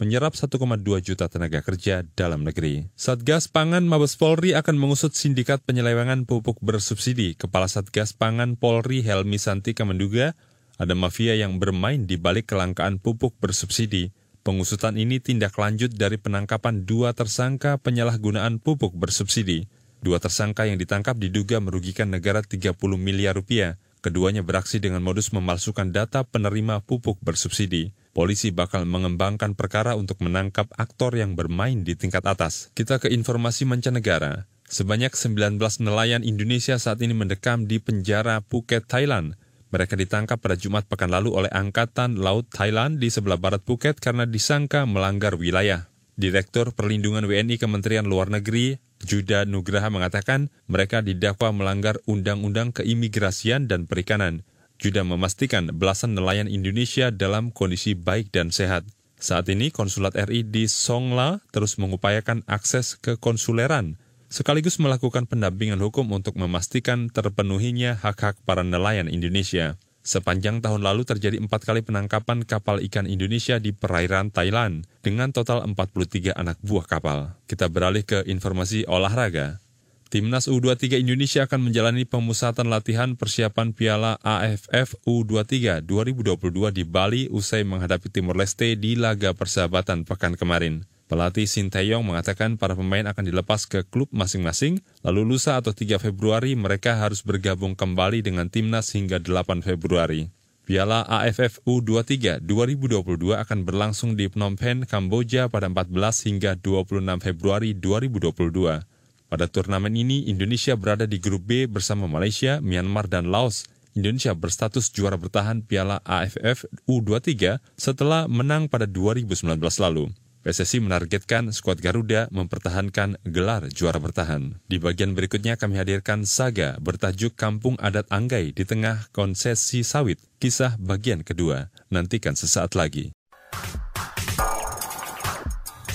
menyerap 0.05 0.37
1,2 0.37 0.61
juta 1.01 1.33
tenaga 1.33 1.65
kerja 1.65 2.05
dalam 2.13 2.45
negeri. 2.45 2.93
Satgas 2.93 3.49
Pangan 3.49 3.89
Mabes 3.89 4.21
Polri 4.21 4.53
akan 4.53 4.77
mengusut 4.77 5.17
sindikat 5.17 5.65
penyelewengan 5.65 6.29
pupuk 6.29 6.61
bersubsidi. 6.61 7.33
Kepala 7.41 7.73
Satgas 7.73 8.13
Pangan 8.13 8.61
Polri 8.61 9.01
Helmi 9.01 9.41
Santika 9.41 9.89
menduga 9.89 10.37
ada 10.77 10.93
mafia 10.93 11.33
yang 11.41 11.57
bermain 11.57 12.05
di 12.05 12.21
balik 12.21 12.53
kelangkaan 12.53 13.01
pupuk 13.01 13.33
bersubsidi. 13.41 14.13
Pengusutan 14.45 15.01
ini 15.01 15.25
tindak 15.25 15.57
lanjut 15.57 15.97
dari 15.97 16.21
penangkapan 16.21 16.85
dua 16.85 17.17
tersangka 17.17 17.81
penyalahgunaan 17.81 18.61
pupuk 18.61 18.93
bersubsidi. 18.93 19.73
Dua 20.05 20.21
tersangka 20.21 20.69
yang 20.69 20.77
ditangkap 20.77 21.17
diduga 21.17 21.65
merugikan 21.65 22.13
negara 22.13 22.45
30 22.45 22.77
miliar 23.01 23.41
rupiah. 23.41 23.81
Keduanya 24.05 24.45
beraksi 24.45 24.85
dengan 24.85 25.01
modus 25.01 25.33
memalsukan 25.33 25.97
data 25.97 26.29
penerima 26.29 26.85
pupuk 26.85 27.17
bersubsidi 27.25 27.97
polisi 28.15 28.55
bakal 28.55 28.87
mengembangkan 28.87 29.59
perkara 29.59 29.99
untuk 29.99 30.23
menangkap 30.23 30.71
aktor 30.79 31.19
yang 31.19 31.35
bermain 31.35 31.83
di 31.83 31.99
tingkat 31.99 32.23
atas. 32.25 32.71
Kita 32.73 33.03
ke 33.03 33.11
informasi 33.11 33.67
mancanegara. 33.67 34.47
Sebanyak 34.65 35.13
19 35.13 35.61
nelayan 35.83 36.25
Indonesia 36.25 36.81
saat 36.81 37.03
ini 37.05 37.13
mendekam 37.13 37.69
di 37.69 37.83
penjara 37.83 38.41
Phuket, 38.47 38.89
Thailand. 38.89 39.37
Mereka 39.75 39.99
ditangkap 39.99 40.39
pada 40.39 40.55
Jumat 40.55 40.87
pekan 40.87 41.11
lalu 41.11 41.35
oleh 41.35 41.51
Angkatan 41.51 42.17
Laut 42.23 42.47
Thailand 42.49 43.03
di 43.03 43.11
sebelah 43.11 43.37
barat 43.37 43.61
Phuket 43.67 43.99
karena 43.99 44.25
disangka 44.25 44.87
melanggar 44.87 45.35
wilayah. 45.35 45.91
Direktur 46.15 46.71
Perlindungan 46.71 47.27
WNI 47.27 47.59
Kementerian 47.59 48.07
Luar 48.07 48.31
Negeri, 48.31 48.79
Juda 49.03 49.43
Nugraha 49.43 49.91
mengatakan 49.91 50.47
mereka 50.71 51.03
didakwa 51.03 51.51
melanggar 51.51 51.99
Undang-Undang 52.07 52.71
Keimigrasian 52.79 53.67
dan 53.67 53.91
Perikanan. 53.91 54.47
Juda 54.79 55.07
memastikan 55.07 55.71
belasan 55.71 56.19
nelayan 56.19 56.51
Indonesia 56.51 57.15
dalam 57.15 57.55
kondisi 57.55 57.95
baik 57.95 58.35
dan 58.35 58.51
sehat. 58.51 58.83
Saat 59.17 59.49
ini 59.49 59.73
konsulat 59.73 60.13
RI 60.19 60.45
di 60.45 60.69
Songla 60.69 61.41
terus 61.55 61.81
mengupayakan 61.81 62.45
akses 62.45 62.99
ke 62.99 63.17
konsuleran, 63.17 63.97
sekaligus 64.29 64.77
melakukan 64.83 65.25
pendampingan 65.25 65.81
hukum 65.81 66.11
untuk 66.13 66.37
memastikan 66.37 67.09
terpenuhinya 67.09 67.97
hak-hak 67.97 68.37
para 68.45 68.61
nelayan 68.61 69.09
Indonesia. 69.09 69.81
Sepanjang 70.05 70.61
tahun 70.61 70.85
lalu 70.85 71.09
terjadi 71.09 71.41
empat 71.41 71.65
kali 71.65 71.81
penangkapan 71.81 72.45
kapal 72.45 72.77
ikan 72.85 73.09
Indonesia 73.09 73.57
di 73.57 73.73
perairan 73.73 74.29
Thailand 74.29 74.85
dengan 75.01 75.33
total 75.33 75.65
43 75.65 76.37
anak 76.37 76.61
buah 76.61 76.85
kapal. 76.85 77.33
Kita 77.49 77.73
beralih 77.73 78.05
ke 78.05 78.21
informasi 78.29 78.85
olahraga. 78.85 79.64
Timnas 80.13 80.47
U23 80.47 81.01
Indonesia 81.01 81.49
akan 81.49 81.71
menjalani 81.71 82.05
pemusatan 82.05 82.69
latihan 82.69 83.17
persiapan 83.17 83.73
Piala 83.73 84.21
AFF 84.21 85.01
U23 85.09 85.83
2022 85.85 86.71
di 86.71 86.85
Bali 86.87 87.23
usai 87.33 87.65
menghadapi 87.65 88.13
Timor 88.13 88.37
Leste 88.37 88.77
di 88.77 88.95
laga 88.95 89.33
persahabatan 89.33 90.05
pekan 90.05 90.37
kemarin. 90.37 90.85
Pelatih 91.05 91.45
Sinteyong 91.45 92.01
mengatakan 92.01 92.57
para 92.57 92.73
pemain 92.73 93.05
akan 93.05 93.25
dilepas 93.29 93.69
ke 93.69 93.85
klub 93.85 94.09
masing-masing, 94.09 94.81
lalu 95.05 95.37
lusa 95.37 95.61
atau 95.61 95.77
3 95.77 96.01
Februari 96.01 96.57
mereka 96.57 96.97
harus 96.97 97.21
bergabung 97.21 97.77
kembali 97.77 98.25
dengan 98.25 98.49
timnas 98.49 98.97
hingga 98.97 99.21
8 99.21 99.61
Februari. 99.61 100.33
Piala 100.65 101.05
AFF 101.05 101.61
U23 101.69 102.41
2022 102.41 103.37
akan 103.37 103.59
berlangsung 103.69 104.17
di 104.17 104.33
Phnom 104.33 104.57
Penh, 104.57 104.89
Kamboja 104.89 105.53
pada 105.53 105.69
14 105.69 105.93
hingga 106.25 106.57
26 106.57 107.05
Februari 107.21 107.77
2022. 107.77 108.94
Pada 109.35 109.51
turnamen 109.51 109.91
ini, 109.99 110.31
Indonesia 110.31 110.79
berada 110.79 111.11
di 111.11 111.19
grup 111.19 111.51
B 111.51 111.67
bersama 111.67 112.07
Malaysia, 112.07 112.63
Myanmar, 112.63 113.11
dan 113.11 113.35
Laos. 113.35 113.67
Indonesia 113.99 114.31
berstatus 114.31 114.95
juara 114.95 115.19
bertahan 115.19 115.67
Piala 115.67 115.99
AFF 116.07 116.71
U23 116.87 117.59
setelah 117.75 118.31
menang 118.31 118.71
pada 118.71 118.87
2019 118.87 119.59
lalu. 119.59 120.15
PSSI 120.47 120.87
menargetkan 120.87 121.51
skuad 121.51 121.83
Garuda 121.83 122.31
mempertahankan 122.31 123.19
gelar 123.27 123.67
juara 123.75 123.99
bertahan. 123.99 124.63
Di 124.71 124.79
bagian 124.79 125.19
berikutnya 125.19 125.59
kami 125.59 125.83
hadirkan 125.83 126.23
saga 126.23 126.79
bertajuk 126.79 127.35
Kampung 127.35 127.75
Adat 127.83 128.07
Anggai 128.15 128.55
di 128.55 128.63
tengah 128.63 129.11
konsesi 129.11 129.83
sawit, 129.83 130.23
kisah 130.39 130.79
bagian 130.79 131.27
kedua. 131.27 131.75
Nantikan 131.91 132.39
sesaat 132.39 132.79
lagi. 132.79 133.11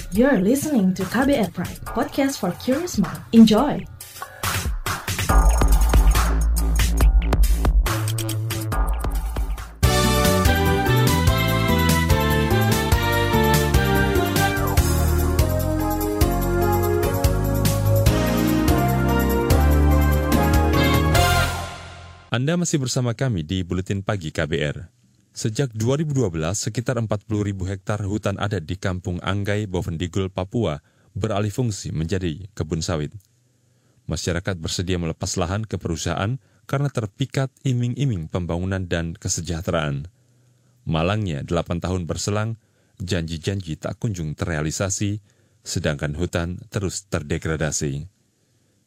You're 0.10 0.42
listening 0.42 0.98
to 0.98 1.06
KBR 1.06 1.54
Pride, 1.54 1.86
podcast 1.86 2.42
for 2.42 2.50
curious 2.58 2.98
mind. 2.98 3.22
Enjoy! 3.30 3.86
Anda 22.34 22.58
masih 22.58 22.82
bersama 22.82 23.14
kami 23.14 23.46
di 23.46 23.62
Buletin 23.62 24.02
Pagi 24.02 24.34
KBR. 24.34 24.99
Sejak 25.40 25.72
2012, 25.72 26.36
sekitar 26.52 27.00
40 27.00 27.08
ribu 27.48 27.64
hektar 27.64 28.04
hutan 28.04 28.36
adat 28.44 28.68
di 28.68 28.76
Kampung 28.76 29.24
Anggai, 29.24 29.72
Bovendigul, 29.72 30.28
Papua 30.28 30.84
beralih 31.16 31.48
fungsi 31.48 31.96
menjadi 31.96 32.52
kebun 32.52 32.84
sawit. 32.84 33.16
Masyarakat 34.12 34.60
bersedia 34.60 35.00
melepas 35.00 35.40
lahan 35.40 35.64
ke 35.64 35.80
perusahaan 35.80 36.36
karena 36.68 36.92
terpikat 36.92 37.56
iming-iming 37.64 38.28
pembangunan 38.28 38.84
dan 38.84 39.16
kesejahteraan. 39.16 40.12
Malangnya, 40.84 41.48
8 41.48 41.80
tahun 41.80 42.04
berselang, 42.04 42.60
janji-janji 43.00 43.80
tak 43.80 43.96
kunjung 43.96 44.36
terrealisasi, 44.36 45.24
sedangkan 45.64 46.20
hutan 46.20 46.60
terus 46.68 47.08
terdegradasi. 47.08 48.12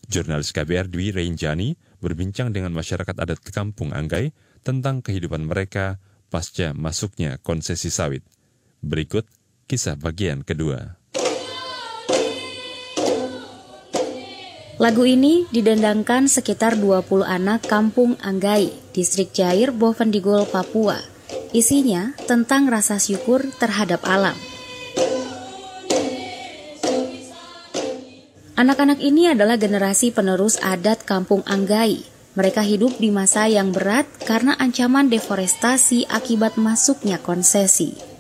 Jurnalis 0.05 0.53
KBR 0.53 0.93
Dwi 0.93 1.17
Reinjani 1.17 1.81
berbincang 2.05 2.53
dengan 2.53 2.77
masyarakat 2.77 3.17
adat 3.17 3.41
Kampung 3.41 3.97
Anggai 3.97 4.37
tentang 4.61 5.01
kehidupan 5.01 5.49
mereka, 5.49 5.97
pasca 6.33 6.73
masuknya 6.73 7.37
konsesi 7.45 7.93
sawit. 7.93 8.25
Berikut 8.81 9.29
kisah 9.69 10.01
bagian 10.01 10.41
kedua. 10.41 10.97
Lagu 14.81 15.05
ini 15.05 15.45
didendangkan 15.53 16.27
sekitar 16.27 16.81
20 16.81 17.23
anak 17.23 17.69
kampung 17.69 18.17
Anggai, 18.25 18.73
distrik 18.97 19.37
Jair, 19.37 19.71
Bovendigul, 19.71 20.49
Papua. 20.49 20.97
Isinya 21.53 22.17
tentang 22.25 22.73
rasa 22.73 22.97
syukur 22.97 23.45
terhadap 23.61 24.01
alam. 24.09 24.35
Anak-anak 28.57 28.99
ini 29.05 29.29
adalah 29.29 29.61
generasi 29.61 30.11
penerus 30.11 30.57
adat 30.65 31.05
kampung 31.05 31.45
Anggai 31.45 32.12
mereka 32.33 32.65
hidup 32.65 32.97
di 32.97 33.13
masa 33.13 33.45
yang 33.45 33.77
berat 33.77 34.09
karena 34.25 34.57
ancaman 34.57 35.13
deforestasi 35.13 36.09
akibat 36.09 36.57
masuknya 36.57 37.21
konsesi. 37.21 38.13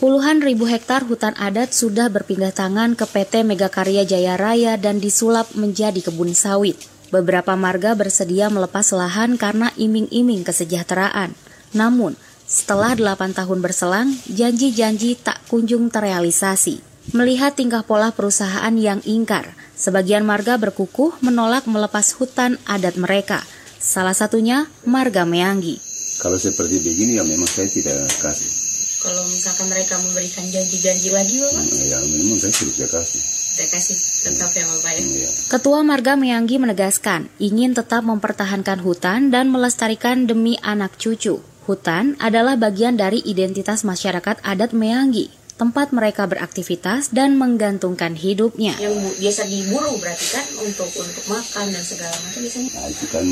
Puluhan 0.00 0.40
ribu 0.40 0.64
hektar 0.64 1.04
hutan 1.04 1.36
adat 1.36 1.76
sudah 1.76 2.08
berpindah 2.08 2.56
tangan 2.56 2.96
ke 2.96 3.04
PT 3.04 3.44
Megakarya 3.44 4.08
Jaya 4.08 4.40
Raya 4.40 4.80
dan 4.80 4.96
disulap 4.96 5.52
menjadi 5.52 6.00
kebun 6.00 6.32
sawit. 6.32 6.80
Beberapa 7.12 7.52
marga 7.52 7.92
bersedia 7.92 8.48
melepas 8.48 8.96
lahan 8.96 9.36
karena 9.36 9.68
iming-iming 9.76 10.40
kesejahteraan. 10.48 11.36
Namun, 11.76 12.16
setelah 12.48 12.96
8 12.96 13.36
tahun 13.36 13.60
berselang, 13.60 14.08
janji-janji 14.24 15.20
tak 15.20 15.44
kunjung 15.52 15.92
terrealisasi. 15.92 16.80
Melihat 17.12 17.60
tingkah 17.60 17.84
pola 17.84 18.08
perusahaan 18.08 18.72
yang 18.80 19.04
ingkar, 19.04 19.52
sebagian 19.80 20.28
marga 20.28 20.60
berkukuh 20.60 21.16
menolak 21.24 21.64
melepas 21.64 22.12
hutan 22.20 22.60
adat 22.68 23.00
mereka. 23.00 23.40
Salah 23.80 24.12
satunya 24.12 24.68
marga 24.84 25.24
Meanggi. 25.24 25.80
Kalau 26.20 26.36
seperti 26.36 26.84
begini 26.84 27.16
ya 27.16 27.24
memang 27.24 27.48
saya 27.48 27.64
tidak 27.72 28.04
kasih. 28.20 28.52
Kalau 29.00 29.24
misalkan 29.24 29.72
mereka 29.72 29.96
memberikan 29.96 30.44
janji-janji 30.52 31.08
lagi, 31.08 31.40
Bapak? 31.40 31.64
Ya 31.88 31.98
memang 32.04 32.36
saya 32.36 32.52
tidak 32.52 32.90
kasih. 32.92 33.22
Tidak 33.24 33.68
kasih 33.72 33.96
tetap 34.28 34.50
ya 34.52 34.64
Bapak 34.68 34.92
ya? 35.00 35.30
Ketua 35.48 35.80
Marga 35.80 36.12
Meanggi 36.20 36.60
menegaskan 36.60 37.32
ingin 37.40 37.72
tetap 37.72 38.04
mempertahankan 38.04 38.84
hutan 38.84 39.32
dan 39.32 39.48
melestarikan 39.48 40.28
demi 40.28 40.60
anak 40.60 41.00
cucu. 41.00 41.40
Hutan 41.64 42.20
adalah 42.20 42.60
bagian 42.60 43.00
dari 43.00 43.24
identitas 43.24 43.80
masyarakat 43.80 44.44
adat 44.44 44.76
Meanggi, 44.76 45.32
tempat 45.60 45.92
mereka 45.92 46.24
beraktivitas 46.24 47.12
dan 47.12 47.36
menggantungkan 47.36 48.16
hidupnya. 48.16 48.80
Yang 48.80 49.12
biasa 49.20 49.44
diburu 49.44 49.92
berarti 50.00 50.26
kan 50.32 50.46
untuk 50.64 50.88
untuk 50.96 51.24
makan 51.28 51.68
dan 51.68 51.84
segala 51.84 52.16
macam 52.24 52.40
biasanya? 52.40 52.70
Nah, 52.80 52.88
itu 52.88 53.04
kan 53.12 53.26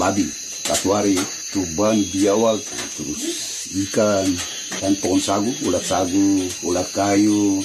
babi, 0.00 0.26
katuari, 0.64 1.20
tuban, 1.52 2.00
biawak, 2.08 2.64
terus 2.96 3.22
ikan, 3.84 4.24
dan 4.80 4.96
pohon 5.04 5.20
sagu, 5.20 5.52
ulat 5.68 5.84
sagu, 5.84 6.48
ulat 6.64 6.88
kayu. 6.96 7.60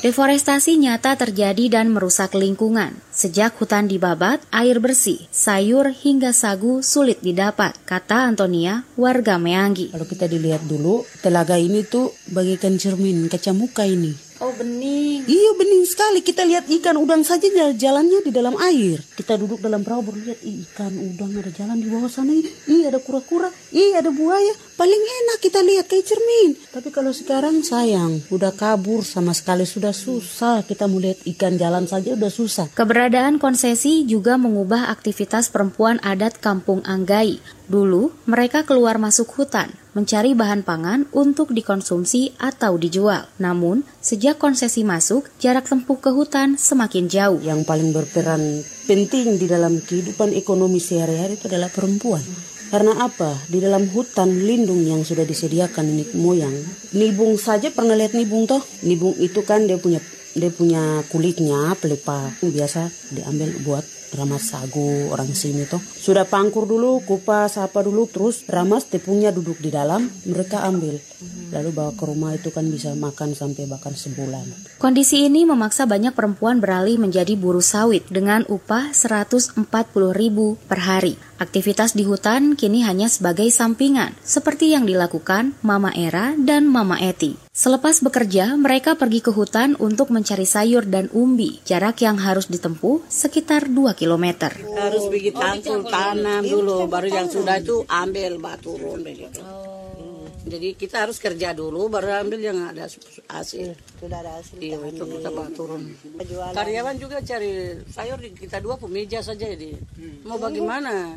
Deforestasi 0.00 0.78
nyata 0.78 1.18
terjadi 1.18 1.66
dan 1.66 1.90
merusak 1.90 2.38
lingkungan. 2.38 2.94
Sejak 3.10 3.58
hutan 3.58 3.90
dibabat, 3.90 4.38
air 4.54 4.78
bersih, 4.78 5.26
sayur 5.34 5.90
hingga 5.90 6.30
sagu 6.30 6.86
sulit 6.86 7.18
didapat, 7.18 7.74
kata 7.82 8.30
Antonia, 8.30 8.86
warga 8.94 9.42
Meanggi. 9.42 9.90
Kalau 9.90 10.06
kita 10.06 10.30
dilihat 10.30 10.62
dulu, 10.70 11.02
telaga 11.18 11.58
ini 11.58 11.82
tuh 11.82 12.14
bagaikan 12.30 12.78
cermin 12.78 13.26
kaca 13.26 13.50
muka 13.50 13.82
ini. 13.82 14.14
Oh 14.38 14.53
bening. 14.56 15.26
Iya 15.26 15.50
bening 15.58 15.84
sekali. 15.84 16.24
Kita 16.24 16.46
lihat 16.46 16.70
ikan 16.70 16.96
udang 16.96 17.26
saja 17.26 17.46
jalannya 17.74 18.24
di 18.24 18.30
dalam 18.30 18.54
air. 18.58 19.02
Kita 19.14 19.34
duduk 19.36 19.60
dalam 19.60 19.82
perahu 19.82 20.10
baru 20.10 20.18
lihat 20.30 20.40
ikan 20.42 20.92
udang 20.96 21.34
ada 21.36 21.50
jalan 21.50 21.78
di 21.78 21.90
bawah 21.90 22.08
sana 22.08 22.32
ini. 22.32 22.50
Iya 22.70 22.94
ada 22.94 23.00
kura-kura. 23.02 23.50
Iya 23.74 24.00
ada 24.00 24.10
buaya. 24.14 24.54
Paling 24.74 25.02
enak 25.02 25.38
kita 25.38 25.60
lihat 25.62 25.86
kayak 25.86 26.06
cermin. 26.06 26.58
Tapi 26.74 26.88
kalau 26.90 27.14
sekarang 27.14 27.62
sayang, 27.62 28.22
udah 28.30 28.50
kabur 28.54 29.06
sama 29.06 29.30
sekali 29.30 29.66
sudah 29.66 29.94
susah. 29.94 30.66
Kita 30.66 30.90
mau 30.90 30.98
lihat 30.98 31.22
ikan 31.36 31.54
jalan 31.54 31.86
saja 31.86 32.14
udah 32.14 32.30
susah. 32.30 32.66
Keberadaan 32.74 33.38
konsesi 33.38 34.02
juga 34.06 34.34
mengubah 34.34 34.90
aktivitas 34.90 35.50
perempuan 35.50 36.02
adat 36.02 36.38
Kampung 36.42 36.82
Anggai. 36.82 37.38
Dulu, 37.64 38.12
mereka 38.28 38.68
keluar 38.68 39.00
masuk 39.00 39.40
hutan, 39.40 39.72
mencari 39.96 40.36
bahan 40.36 40.60
pangan 40.68 41.08
untuk 41.16 41.56
dikonsumsi 41.56 42.36
atau 42.36 42.76
dijual. 42.76 43.24
Namun, 43.40 43.88
sejak 44.04 44.36
konsesi 44.44 44.84
masuk, 44.84 45.24
jarak 45.40 45.64
tempuh 45.64 45.96
ke 45.96 46.12
hutan 46.12 46.60
semakin 46.60 47.08
jauh. 47.08 47.40
Yang 47.40 47.64
paling 47.64 47.96
berperan 47.96 48.60
penting 48.84 49.40
di 49.40 49.48
dalam 49.48 49.80
kehidupan 49.80 50.36
ekonomi 50.36 50.84
sehari-hari 50.84 51.40
itu 51.40 51.48
adalah 51.48 51.72
perempuan. 51.72 52.20
Karena 52.68 53.08
apa? 53.08 53.32
Di 53.48 53.56
dalam 53.64 53.88
hutan 53.88 54.44
lindung 54.44 54.84
yang 54.84 55.00
sudah 55.00 55.24
disediakan 55.24 55.88
nenek 55.88 56.12
moyang. 56.12 56.52
Nibung 56.92 57.40
saja 57.40 57.72
pernah 57.72 57.96
lihat 57.96 58.12
nibung 58.12 58.44
toh? 58.44 58.60
Nibung 58.84 59.16
itu 59.16 59.40
kan 59.48 59.64
dia 59.64 59.80
punya 59.80 60.04
dia 60.36 60.50
punya 60.52 61.00
kulitnya 61.08 61.72
pelepah 61.78 62.36
biasa 62.42 62.90
diambil 63.16 63.54
buat 63.64 63.86
ramas 64.14 64.54
sagu 64.54 65.10
orang 65.10 65.28
sini 65.34 65.66
tuh. 65.66 65.82
Sudah 65.82 66.24
pangkur 66.24 66.64
dulu 66.64 67.02
kupas 67.02 67.58
apa 67.58 67.82
dulu 67.82 68.06
terus 68.06 68.46
ramas 68.46 68.86
tepungnya 68.86 69.34
duduk 69.34 69.58
di 69.58 69.74
dalam 69.74 70.06
mereka 70.26 70.62
ambil. 70.64 70.96
Lalu 71.50 71.70
bawa 71.70 71.92
ke 71.94 72.04
rumah 72.06 72.32
itu 72.34 72.50
kan 72.50 72.66
bisa 72.66 72.94
makan 72.94 73.34
sampai 73.34 73.66
bahkan 73.66 73.94
sebulan. 73.94 74.78
Kondisi 74.78 75.26
ini 75.26 75.46
memaksa 75.46 75.86
banyak 75.86 76.14
perempuan 76.14 76.58
beralih 76.58 76.98
menjadi 76.98 77.34
buruh 77.38 77.62
sawit 77.62 78.06
dengan 78.10 78.42
upah 78.46 78.90
140 78.90 79.58
ribu 80.14 80.58
per 80.66 80.82
hari. 80.82 81.14
Aktivitas 81.34 81.98
di 81.98 82.06
hutan 82.06 82.54
kini 82.54 82.86
hanya 82.86 83.10
sebagai 83.10 83.50
sampingan, 83.50 84.14
seperti 84.22 84.70
yang 84.70 84.86
dilakukan 84.86 85.58
Mama 85.66 85.90
Era 85.90 86.38
dan 86.38 86.70
Mama 86.70 87.02
Eti. 87.02 87.34
Selepas 87.50 87.98
bekerja, 87.98 88.54
mereka 88.54 88.94
pergi 88.94 89.18
ke 89.18 89.34
hutan 89.34 89.74
untuk 89.82 90.14
mencari 90.14 90.46
sayur 90.46 90.86
dan 90.86 91.10
umbi, 91.10 91.58
jarak 91.66 91.98
yang 92.06 92.22
harus 92.22 92.46
ditempuh 92.46 93.02
sekitar 93.10 93.66
2 93.66 93.98
km. 93.98 94.50
Harus 94.78 95.10
tangkul 95.34 95.82
tanam 95.90 96.42
dulu, 96.46 96.86
baru 96.86 97.08
yang 97.10 97.26
sudah 97.26 97.58
itu 97.58 97.82
ambil 97.90 98.38
batu 98.38 98.78
begitu. 99.02 99.42
Hmm. 100.44 100.52
Jadi 100.52 100.68
kita 100.76 101.08
harus 101.08 101.16
kerja 101.16 101.56
dulu, 101.56 101.88
baru 101.88 102.20
ambil 102.20 102.36
yang 102.36 102.60
ada 102.68 102.84
hasil. 103.32 103.72
Sudah 103.96 104.20
ada 104.20 104.36
hasil. 104.36 104.60
Iya, 104.60 104.76
itu 104.92 105.04
kita 105.08 105.28
bawa 105.32 105.48
turun. 105.56 105.96
Karyawan 106.52 106.96
juga 107.00 107.24
cari 107.24 107.80
sayur 107.88 108.20
kita 108.20 108.60
dua 108.60 108.76
pemeja 108.76 109.24
saja 109.24 109.48
jadi. 109.48 109.72
Mau 110.28 110.36
bagaimana? 110.36 111.16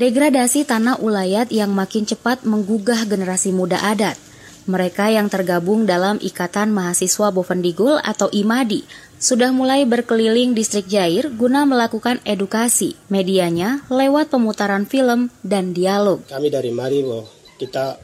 Degradasi 0.00 0.64
tanah 0.64 1.04
ulayat 1.04 1.52
yang 1.52 1.76
makin 1.76 2.08
cepat 2.08 2.48
menggugah 2.48 3.04
generasi 3.04 3.52
muda 3.52 3.76
adat. 3.84 4.16
Mereka 4.64 5.12
yang 5.12 5.28
tergabung 5.28 5.84
dalam 5.84 6.16
Ikatan 6.22 6.72
Mahasiswa 6.72 7.28
Bovendigul 7.28 8.00
atau 8.00 8.32
IMADI 8.32 9.09
sudah 9.20 9.52
mulai 9.52 9.84
berkeliling 9.84 10.56
distrik 10.56 10.88
Jair 10.88 11.28
guna 11.28 11.68
melakukan 11.68 12.24
edukasi 12.24 12.96
medianya 13.12 13.84
lewat 13.92 14.32
pemutaran 14.32 14.88
film 14.88 15.28
dan 15.44 15.76
dialog. 15.76 16.24
Kami 16.24 16.48
dari 16.48 16.72
Maribo, 16.72 17.28
kita 17.60 18.00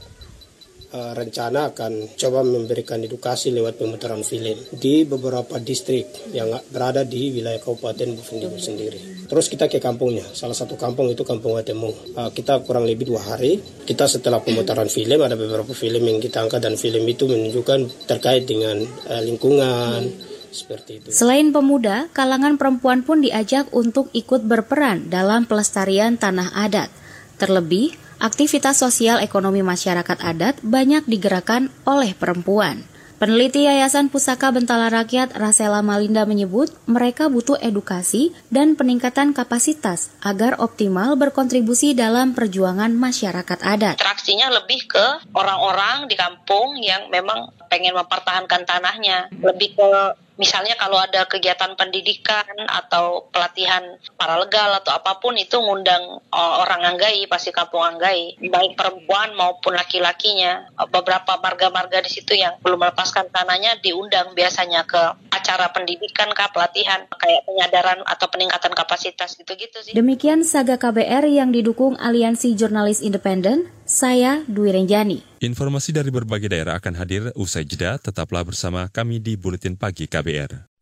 uh, 0.92 1.12
rencana 1.16 1.72
akan 1.72 2.20
coba 2.20 2.44
memberikan 2.44 3.00
edukasi 3.00 3.48
lewat 3.48 3.80
pemutaran 3.80 4.20
film 4.20 4.60
di 4.76 5.08
beberapa 5.08 5.56
distrik 5.56 6.28
yang 6.36 6.52
berada 6.68 7.08
di 7.08 7.32
wilayah 7.32 7.64
Kabupaten 7.64 8.12
Bovendigul 8.20 8.60
sendiri. 8.60 9.00
Terus 9.26 9.48
kita 9.48 9.72
ke 9.72 9.80
kampungnya, 9.80 10.28
salah 10.36 10.54
satu 10.54 10.76
kampung 10.76 11.08
itu 11.08 11.24
Kampung 11.24 11.56
Watemu. 11.56 12.12
Uh, 12.12 12.30
kita 12.30 12.60
kurang 12.60 12.84
lebih 12.84 13.08
dua 13.08 13.24
hari, 13.24 13.56
kita 13.88 14.04
setelah 14.04 14.44
pemutaran 14.44 14.92
film 14.92 15.24
ada 15.24 15.32
beberapa 15.32 15.72
film 15.72 16.04
yang 16.04 16.20
kita 16.20 16.44
angkat 16.44 16.60
dan 16.60 16.76
film 16.76 17.08
itu 17.08 17.24
menunjukkan 17.24 18.04
terkait 18.04 18.44
dengan 18.44 18.84
uh, 18.84 19.22
lingkungan, 19.24 20.35
seperti 20.56 21.04
itu. 21.04 21.08
Selain 21.12 21.52
pemuda, 21.52 22.08
kalangan 22.16 22.56
perempuan 22.56 23.04
pun 23.04 23.20
diajak 23.20 23.68
untuk 23.76 24.08
ikut 24.16 24.48
berperan 24.48 25.12
dalam 25.12 25.44
pelestarian 25.44 26.16
tanah 26.16 26.56
adat. 26.56 26.88
Terlebih, 27.36 27.92
aktivitas 28.16 28.80
sosial 28.80 29.20
ekonomi 29.20 29.60
masyarakat 29.60 30.18
adat 30.24 30.56
banyak 30.64 31.04
digerakkan 31.04 31.68
oleh 31.84 32.16
perempuan. 32.16 32.88
Peneliti 33.16 33.64
Yayasan 33.64 34.12
Pusaka 34.12 34.52
Bentala 34.52 34.92
Rakyat 34.92 35.32
Rasela 35.40 35.80
Malinda 35.80 36.28
menyebut 36.28 36.68
mereka 36.84 37.32
butuh 37.32 37.56
edukasi 37.64 38.36
dan 38.52 38.76
peningkatan 38.76 39.32
kapasitas 39.32 40.12
agar 40.20 40.60
optimal 40.60 41.16
berkontribusi 41.16 41.96
dalam 41.96 42.36
perjuangan 42.36 42.92
masyarakat 42.92 43.58
adat. 43.64 43.96
Interaksinya 43.96 44.52
lebih 44.60 44.84
ke 44.84 45.32
orang-orang 45.32 46.12
di 46.12 46.16
kampung 46.20 46.76
yang 46.76 47.08
memang 47.08 47.56
pengen 47.72 47.96
mempertahankan 47.96 48.68
tanahnya, 48.68 49.32
lebih 49.40 49.72
ke 49.80 49.90
misalnya 50.36 50.76
kalau 50.78 51.00
ada 51.00 51.24
kegiatan 51.28 51.74
pendidikan 51.76 52.44
atau 52.68 53.28
pelatihan 53.32 53.96
para 54.16 54.36
legal 54.40 54.76
atau 54.80 54.94
apa 54.96 55.18
pun 55.20 55.36
itu 55.36 55.56
ngundang 55.58 56.20
orang 56.32 56.96
Anggai 56.96 57.24
pasti 57.26 57.50
kampung 57.52 57.82
Anggai. 57.82 58.36
Baik 58.40 58.76
perempuan 58.78 59.34
maupun 59.34 59.74
laki-lakinya. 59.74 60.68
Beberapa 60.88 61.40
marga-marga 61.40 62.00
di 62.04 62.10
situ 62.12 62.36
yang 62.36 62.56
belum 62.62 62.80
melepaskan 62.80 63.32
tanahnya 63.32 63.80
diundang 63.80 64.32
biasanya 64.36 64.84
ke 64.84 65.02
acara 65.32 65.72
pendidikan 65.72 66.32
kah 66.32 66.48
pelatihan 66.52 67.04
kayak 67.16 67.44
penyadaran 67.44 68.00
atau 68.06 68.26
peningkatan 68.30 68.72
kapasitas 68.72 69.36
gitu-gitu 69.36 69.78
sih. 69.82 69.92
Demikian 69.92 70.44
saga 70.44 70.80
KBR 70.80 71.28
yang 71.28 71.52
didukung 71.52 71.96
Aliansi 72.00 72.56
Jurnalis 72.56 73.00
Independen 73.00 73.68
saya 73.86 74.42
Dwi 74.50 74.74
Renjani 74.74 75.35
Informasi 75.36 75.92
dari 75.92 76.08
berbagai 76.08 76.48
daerah 76.48 76.80
akan 76.80 76.94
hadir 76.96 77.28
usai 77.36 77.68
jeda. 77.68 78.00
Tetaplah 78.00 78.40
bersama 78.40 78.88
kami 78.88 79.20
di 79.20 79.36
Buletin 79.36 79.76
Pagi 79.76 80.08
KBR. 80.08 80.72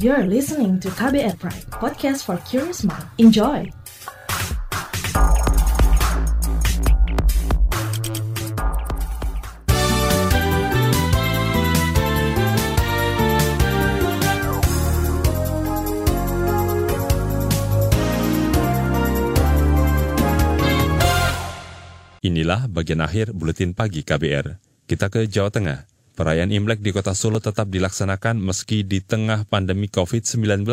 You're 0.00 0.28
listening 0.28 0.76
to 0.84 0.92
KBR 0.92 1.40
Pride, 1.40 1.68
podcast 1.72 2.24
for 2.24 2.36
curious 2.44 2.84
mind. 2.84 3.04
Enjoy! 3.16 3.68
Inilah 22.36 22.68
bagian 22.68 23.00
akhir 23.00 23.32
Buletin 23.32 23.72
Pagi 23.72 24.04
KBR. 24.04 24.60
Kita 24.84 25.08
ke 25.08 25.24
Jawa 25.24 25.48
Tengah. 25.48 25.88
Perayaan 26.20 26.52
Imlek 26.52 26.84
di 26.84 26.92
kota 26.92 27.16
Solo 27.16 27.40
tetap 27.40 27.72
dilaksanakan 27.72 28.36
meski 28.36 28.84
di 28.84 29.00
tengah 29.00 29.48
pandemi 29.48 29.88
COVID-19. 29.88 30.68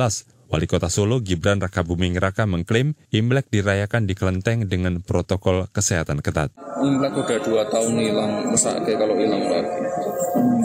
Wali 0.51 0.67
Kota 0.67 0.91
Solo 0.91 1.23
Gibran 1.23 1.63
Rakabuming 1.63 2.19
Raka 2.19 2.43
mengklaim 2.43 2.99
Imlek 3.15 3.47
dirayakan 3.47 4.03
di 4.03 4.11
Kelenteng 4.11 4.67
dengan 4.67 4.99
protokol 4.99 5.71
kesehatan 5.71 6.19
ketat. 6.19 6.51
Imlek 6.83 7.15
udah 7.15 7.39
dua 7.39 7.63
tahun 7.71 7.95
hilang, 7.95 8.51
masa 8.51 8.83
kalau 8.83 9.15
hilang 9.15 9.47
lagi. 9.47 9.87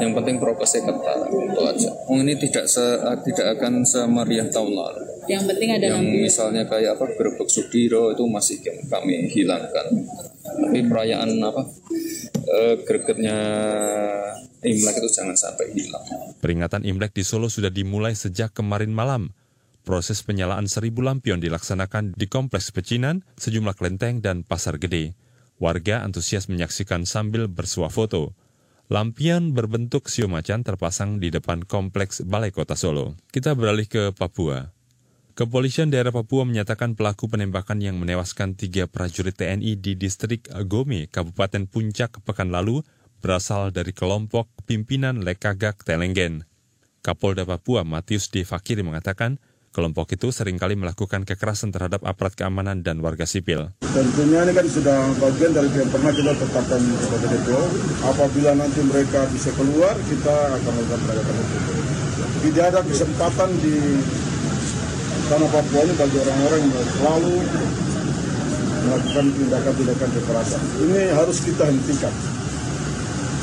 Yang 0.03 0.13
penting 0.19 0.37
prokesnya 0.43 0.83
ketat, 0.83 1.19
itu 1.31 1.61
aja. 1.63 1.91
Oh, 2.11 2.19
ini 2.19 2.35
tidak 2.43 2.67
se, 2.67 2.83
tidak 3.23 3.55
akan 3.55 3.87
semeriah 3.87 4.51
tahun 4.51 4.75
lalu. 4.75 5.18
Yang 5.29 5.45
penting 5.53 5.71
ada 5.77 5.87
yang 5.93 6.05
misalnya 6.09 6.65
kayak 6.65 6.97
apa 6.97 7.05
Gerbek 7.15 7.49
Sudiro 7.53 8.11
itu 8.17 8.25
masih 8.25 8.65
kami 8.89 9.29
hilangkan. 9.29 9.87
Tapi 10.49 10.81
perayaan 10.89 11.37
apa 11.45 11.63
eh, 12.49 12.75
gregetnya 12.83 13.39
Imlek 14.65 14.97
itu 14.99 15.09
jangan 15.13 15.37
sampai 15.39 15.71
hilang. 15.77 16.03
Peringatan 16.43 16.83
Imlek 16.83 17.15
di 17.15 17.23
Solo 17.23 17.47
sudah 17.47 17.71
dimulai 17.71 18.17
sejak 18.17 18.57
kemarin 18.57 18.91
malam. 18.91 19.37
Proses 19.87 20.21
penyalaan 20.21 20.69
seribu 20.69 21.01
lampion 21.01 21.41
dilaksanakan 21.41 22.13
di 22.13 22.29
Kompleks 22.29 22.75
Pecinan, 22.75 23.25
sejumlah 23.41 23.73
kelenteng, 23.73 24.21
dan 24.21 24.45
Pasar 24.45 24.77
Gede. 24.77 25.17
Warga 25.57 26.05
antusias 26.05 26.53
menyaksikan 26.53 27.09
sambil 27.09 27.49
bersuah 27.49 27.89
foto. 27.89 28.37
Lampion 28.89 29.53
berbentuk 29.53 30.09
sio 30.09 30.29
macan 30.29 30.65
terpasang 30.65 31.21
di 31.21 31.29
depan 31.33 31.65
Kompleks 31.65 32.25
Balai 32.25 32.53
Kota 32.53 32.73
Solo. 32.73 33.17
Kita 33.33 33.53
beralih 33.53 33.85
ke 33.85 34.17
Papua. 34.17 34.78
Kepolisian 35.39 35.87
daerah 35.87 36.11
Papua 36.11 36.43
menyatakan 36.43 36.99
pelaku 36.99 37.31
penembakan 37.31 37.79
yang 37.79 37.95
menewaskan 37.95 38.59
tiga 38.59 38.91
prajurit 38.91 39.39
TNI 39.39 39.79
di 39.79 39.95
distrik 39.95 40.51
Gome, 40.67 41.07
Kabupaten 41.07 41.71
Puncak 41.71 42.19
pekan 42.27 42.51
lalu 42.51 42.83
berasal 43.23 43.71
dari 43.71 43.95
kelompok 43.95 44.51
pimpinan 44.67 45.23
Lekagak 45.23 45.87
Telenggen. 45.87 46.43
Kapolda 47.07 47.47
Papua 47.47 47.87
Matius 47.87 48.35
D. 48.35 48.43
Fakiri 48.43 48.83
mengatakan 48.83 49.39
Kelompok 49.71 50.11
itu 50.11 50.35
sering 50.35 50.59
kali 50.59 50.75
melakukan 50.75 51.23
kekerasan 51.23 51.71
terhadap 51.71 52.03
aparat 52.03 52.35
keamanan 52.35 52.83
dan 52.83 52.99
warga 52.99 53.23
sipil. 53.23 53.71
Tentunya 53.95 54.43
ini 54.43 54.51
kan 54.51 54.67
sudah 54.67 55.07
bagian 55.23 55.55
dari 55.55 55.71
yang 55.71 55.87
pernah 55.93 56.11
kita 56.11 56.35
tetapkan 56.35 56.83
sebagai 56.99 57.29
DPO. 57.39 57.63
Apabila 58.11 58.59
nanti 58.59 58.81
mereka 58.83 59.23
bisa 59.31 59.55
keluar, 59.55 59.95
kita 60.03 60.35
akan 60.59 60.71
melakukan 60.73 60.99
penegakan 60.99 61.35
hukum. 61.37 61.63
Tidak 62.43 62.65
ada 62.75 62.81
kesempatan 62.83 63.51
di 63.63 63.77
tanah 65.29 65.49
Papua 65.53 65.81
ini 65.85 65.95
bagi 65.95 66.17
orang-orang 66.25 66.61
yang 66.65 66.89
selalu 66.97 67.35
melakukan 68.89 69.27
tindakan-tindakan 69.37 70.09
kekerasan. 70.17 70.63
Ini 70.89 71.01
harus 71.13 71.39
kita 71.45 71.65
hentikan 71.69 72.15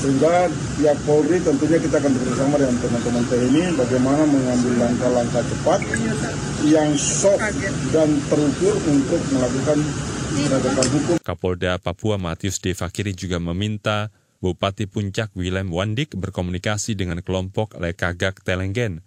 sehingga 0.05 0.53
pihak 0.77 1.01
Polri 1.01 1.41
tentunya 1.41 1.81
kita 1.81 1.97
akan 1.97 2.13
bekerjasama 2.13 2.61
dengan 2.61 2.77
teman-teman 2.77 3.23
TNI 3.25 3.63
bagaimana 3.73 4.21
mengambil 4.29 4.73
langkah-langkah 4.85 5.41
cepat 5.41 5.79
yang 6.69 6.93
sok 6.93 7.41
dan 7.89 8.13
terukur 8.29 8.77
untuk 8.85 9.21
melakukan 9.33 9.81
penegakan 10.29 10.87
hukum. 10.93 11.15
Kapolda 11.25 11.81
Papua 11.81 12.21
Matius 12.21 12.61
D. 12.61 12.77
Fakiri 12.77 13.17
juga 13.17 13.41
meminta 13.41 14.13
Bupati 14.45 14.85
Puncak 14.85 15.33
Willem 15.33 15.73
Wandik 15.73 16.13
berkomunikasi 16.13 16.93
dengan 16.93 17.25
kelompok 17.25 17.73
Lekagak 17.81 18.45
Telenggen. 18.45 19.01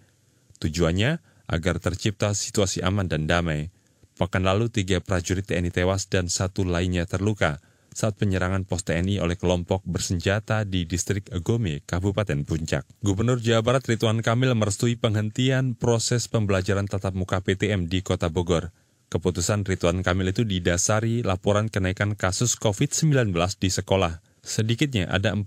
Tujuannya 0.59 1.23
agar 1.49 1.81
tercipta 1.81 2.37
situasi 2.37 2.85
aman 2.85 3.09
dan 3.09 3.25
damai. 3.25 3.73
Pekan 4.15 4.45
lalu 4.45 4.69
tiga 4.69 5.01
prajurit 5.01 5.49
TNI 5.49 5.73
tewas 5.73 6.07
dan 6.07 6.29
satu 6.29 6.69
lainnya 6.69 7.09
terluka 7.09 7.59
saat 7.99 8.15
penyerangan 8.15 8.63
pos 8.63 8.87
TNI 8.87 9.19
oleh 9.19 9.35
kelompok 9.35 9.83
bersenjata 9.83 10.63
di 10.63 10.87
distrik 10.87 11.27
Gome, 11.43 11.83
Kabupaten 11.83 12.47
Puncak. 12.47 12.87
Gubernur 13.03 13.43
Jawa 13.43 13.67
Barat 13.67 13.91
Ridwan 13.91 14.23
Kamil 14.23 14.55
merestui 14.55 14.95
penghentian 14.95 15.75
proses 15.75 16.31
pembelajaran 16.31 16.87
tatap 16.87 17.19
muka 17.19 17.43
PTM 17.43 17.91
di 17.91 18.07
Kota 18.07 18.31
Bogor. 18.31 18.71
Keputusan 19.09 19.67
Ridwan 19.67 20.05
Kamil 20.05 20.31
itu 20.31 20.47
didasari 20.47 21.27
laporan 21.27 21.73
kenaikan 21.73 22.15
kasus 22.15 22.55
COVID-19 22.61 23.35
di 23.59 23.71
sekolah. 23.73 24.28
Sedikitnya 24.49 25.13
ada 25.13 25.37
45 25.37 25.45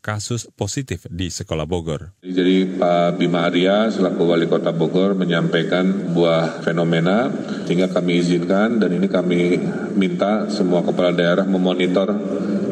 kasus 0.00 0.48
positif 0.56 1.04
di 1.12 1.28
sekolah 1.28 1.68
Bogor. 1.68 2.16
Jadi 2.24 2.80
Pak 2.80 3.20
Bima 3.20 3.44
Arya 3.44 3.92
selaku 3.92 4.24
Wali 4.24 4.48
Kota 4.48 4.72
Bogor 4.72 5.12
menyampaikan 5.12 6.16
buah 6.16 6.64
fenomena 6.64 7.28
sehingga 7.68 7.92
kami 7.92 8.24
izinkan 8.24 8.80
dan 8.80 8.88
ini 8.96 9.04
kami 9.12 9.60
minta 9.92 10.48
semua 10.48 10.80
kepala 10.80 11.12
daerah 11.12 11.44
memonitor 11.44 12.08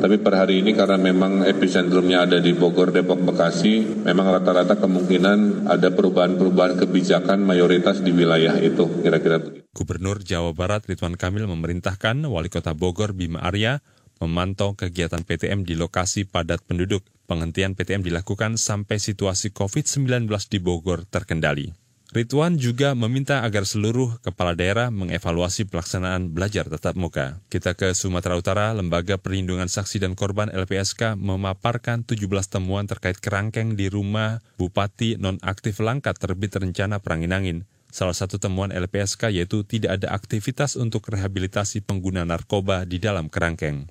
tapi 0.01 0.17
per 0.17 0.33
hari 0.33 0.65
ini 0.65 0.73
karena 0.73 0.97
memang 0.97 1.45
epicentrumnya 1.45 2.25
ada 2.25 2.41
di 2.41 2.57
Bogor, 2.57 2.89
Depok, 2.89 3.21
Bekasi, 3.21 4.01
memang 4.01 4.33
rata-rata 4.33 4.81
kemungkinan 4.81 5.69
ada 5.69 5.93
perubahan-perubahan 5.93 6.81
kebijakan 6.81 7.45
mayoritas 7.45 8.01
di 8.01 8.09
wilayah 8.09 8.57
itu, 8.65 8.89
kira-kira 9.05 9.37
begitu. 9.45 9.69
Gubernur 9.77 10.25
Jawa 10.25 10.57
Barat 10.57 10.89
Ridwan 10.89 11.21
Kamil 11.21 11.45
memerintahkan 11.45 12.17
Wali 12.25 12.49
Kota 12.49 12.73
Bogor 12.73 13.13
Bima 13.13 13.45
Arya 13.45 13.85
memantau 14.21 14.77
kegiatan 14.77 15.25
PTM 15.25 15.65
di 15.65 15.75
lokasi 15.75 16.29
padat 16.29 16.61
penduduk. 16.69 17.03
Penghentian 17.25 17.73
PTM 17.73 18.05
dilakukan 18.05 18.61
sampai 18.61 19.01
situasi 19.01 19.51
COVID-19 19.57 20.29
di 20.53 20.59
Bogor 20.61 21.09
terkendali. 21.09 21.73
Ridwan 22.11 22.59
juga 22.59 22.99
meminta 22.99 23.47
agar 23.47 23.63
seluruh 23.63 24.19
kepala 24.19 24.59
daerah 24.59 24.91
mengevaluasi 24.91 25.71
pelaksanaan 25.71 26.35
belajar 26.35 26.67
tatap 26.67 26.99
muka. 26.99 27.39
Kita 27.47 27.79
ke 27.79 27.95
Sumatera 27.95 28.35
Utara, 28.35 28.75
Lembaga 28.75 29.15
Perlindungan 29.15 29.71
Saksi 29.71 30.03
dan 30.03 30.19
Korban 30.19 30.51
LPSK 30.51 31.15
memaparkan 31.15 32.03
17 32.03 32.27
temuan 32.51 32.91
terkait 32.91 33.23
kerangkeng 33.23 33.79
di 33.79 33.87
rumah 33.87 34.43
Bupati 34.59 35.23
nonaktif 35.23 35.79
Langkat 35.79 36.19
terbit 36.19 36.51
rencana 36.59 36.99
perangin-angin. 36.99 37.63
Salah 37.95 38.19
satu 38.19 38.43
temuan 38.43 38.75
LPSK 38.75 39.31
yaitu 39.31 39.63
tidak 39.63 40.03
ada 40.03 40.11
aktivitas 40.11 40.75
untuk 40.75 41.07
rehabilitasi 41.15 41.87
pengguna 41.87 42.27
narkoba 42.27 42.91
di 42.91 42.99
dalam 42.99 43.31
kerangkeng. 43.31 43.87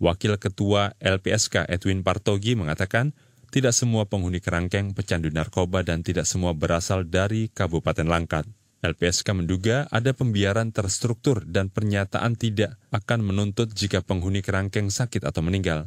Wakil 0.00 0.40
Ketua 0.40 0.96
LPSK 0.96 1.68
Edwin 1.68 2.00
Partogi 2.00 2.56
mengatakan, 2.56 3.12
tidak 3.52 3.76
semua 3.76 4.08
penghuni 4.08 4.40
kerangkeng 4.40 4.96
pecandu 4.96 5.28
narkoba 5.28 5.84
dan 5.84 6.00
tidak 6.00 6.24
semua 6.24 6.56
berasal 6.56 7.04
dari 7.04 7.52
Kabupaten 7.52 8.08
Langkat. 8.08 8.48
LPSK 8.80 9.36
menduga 9.36 9.84
ada 9.92 10.16
pembiaran 10.16 10.72
terstruktur 10.72 11.44
dan 11.44 11.68
pernyataan 11.68 12.32
tidak 12.32 12.80
akan 12.88 13.20
menuntut 13.20 13.76
jika 13.76 14.00
penghuni 14.00 14.40
kerangkeng 14.40 14.88
sakit 14.88 15.20
atau 15.20 15.44
meninggal. 15.44 15.84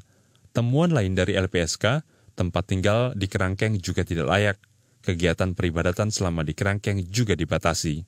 Temuan 0.54 0.93
lain 0.93 1.17
dari 1.17 1.34
LPSK, 1.34 2.06
tempat 2.38 2.69
tinggal 2.69 3.17
di 3.17 3.26
kerangkeng 3.26 3.82
juga 3.82 4.06
tidak 4.06 4.30
layak. 4.30 4.58
Kegiatan 5.02 5.58
peribadatan 5.58 6.13
selama 6.13 6.45
di 6.45 6.54
kerangkeng 6.54 7.02
juga 7.10 7.34
dibatasi. 7.34 8.06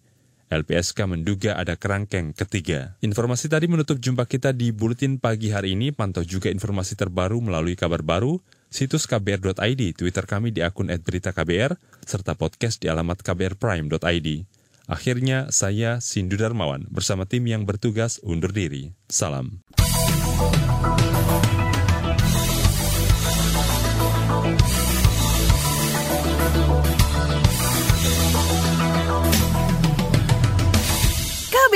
LPSK 0.50 1.10
menduga 1.10 1.58
ada 1.58 1.74
kerangkeng 1.74 2.32
ketiga. 2.38 2.94
Informasi 3.02 3.50
tadi 3.50 3.66
menutup 3.66 3.98
jumpa 3.98 4.30
kita 4.30 4.54
di 4.54 4.70
Buletin 4.70 5.18
Pagi 5.18 5.50
hari 5.50 5.74
ini. 5.74 5.90
Pantau 5.90 6.22
juga 6.22 6.54
informasi 6.54 6.94
terbaru 6.94 7.42
melalui 7.42 7.74
kabar 7.74 8.06
baru, 8.06 8.38
situs 8.70 9.10
kbr.id, 9.10 9.82
Twitter 9.98 10.26
kami 10.30 10.54
di 10.54 10.62
akun 10.62 10.94
@beritaKBR, 10.94 11.78
serta 12.06 12.38
podcast 12.38 12.78
di 12.78 12.88
alamat 12.92 13.26
kbrprime.id. 13.26 14.30
Akhirnya, 14.86 15.50
saya 15.50 15.98
Sindu 15.98 16.38
Darmawan 16.38 16.86
bersama 16.94 17.26
tim 17.26 17.50
yang 17.50 17.66
bertugas 17.66 18.22
undur 18.22 18.54
diri. 18.54 18.94
Salam. 19.10 19.66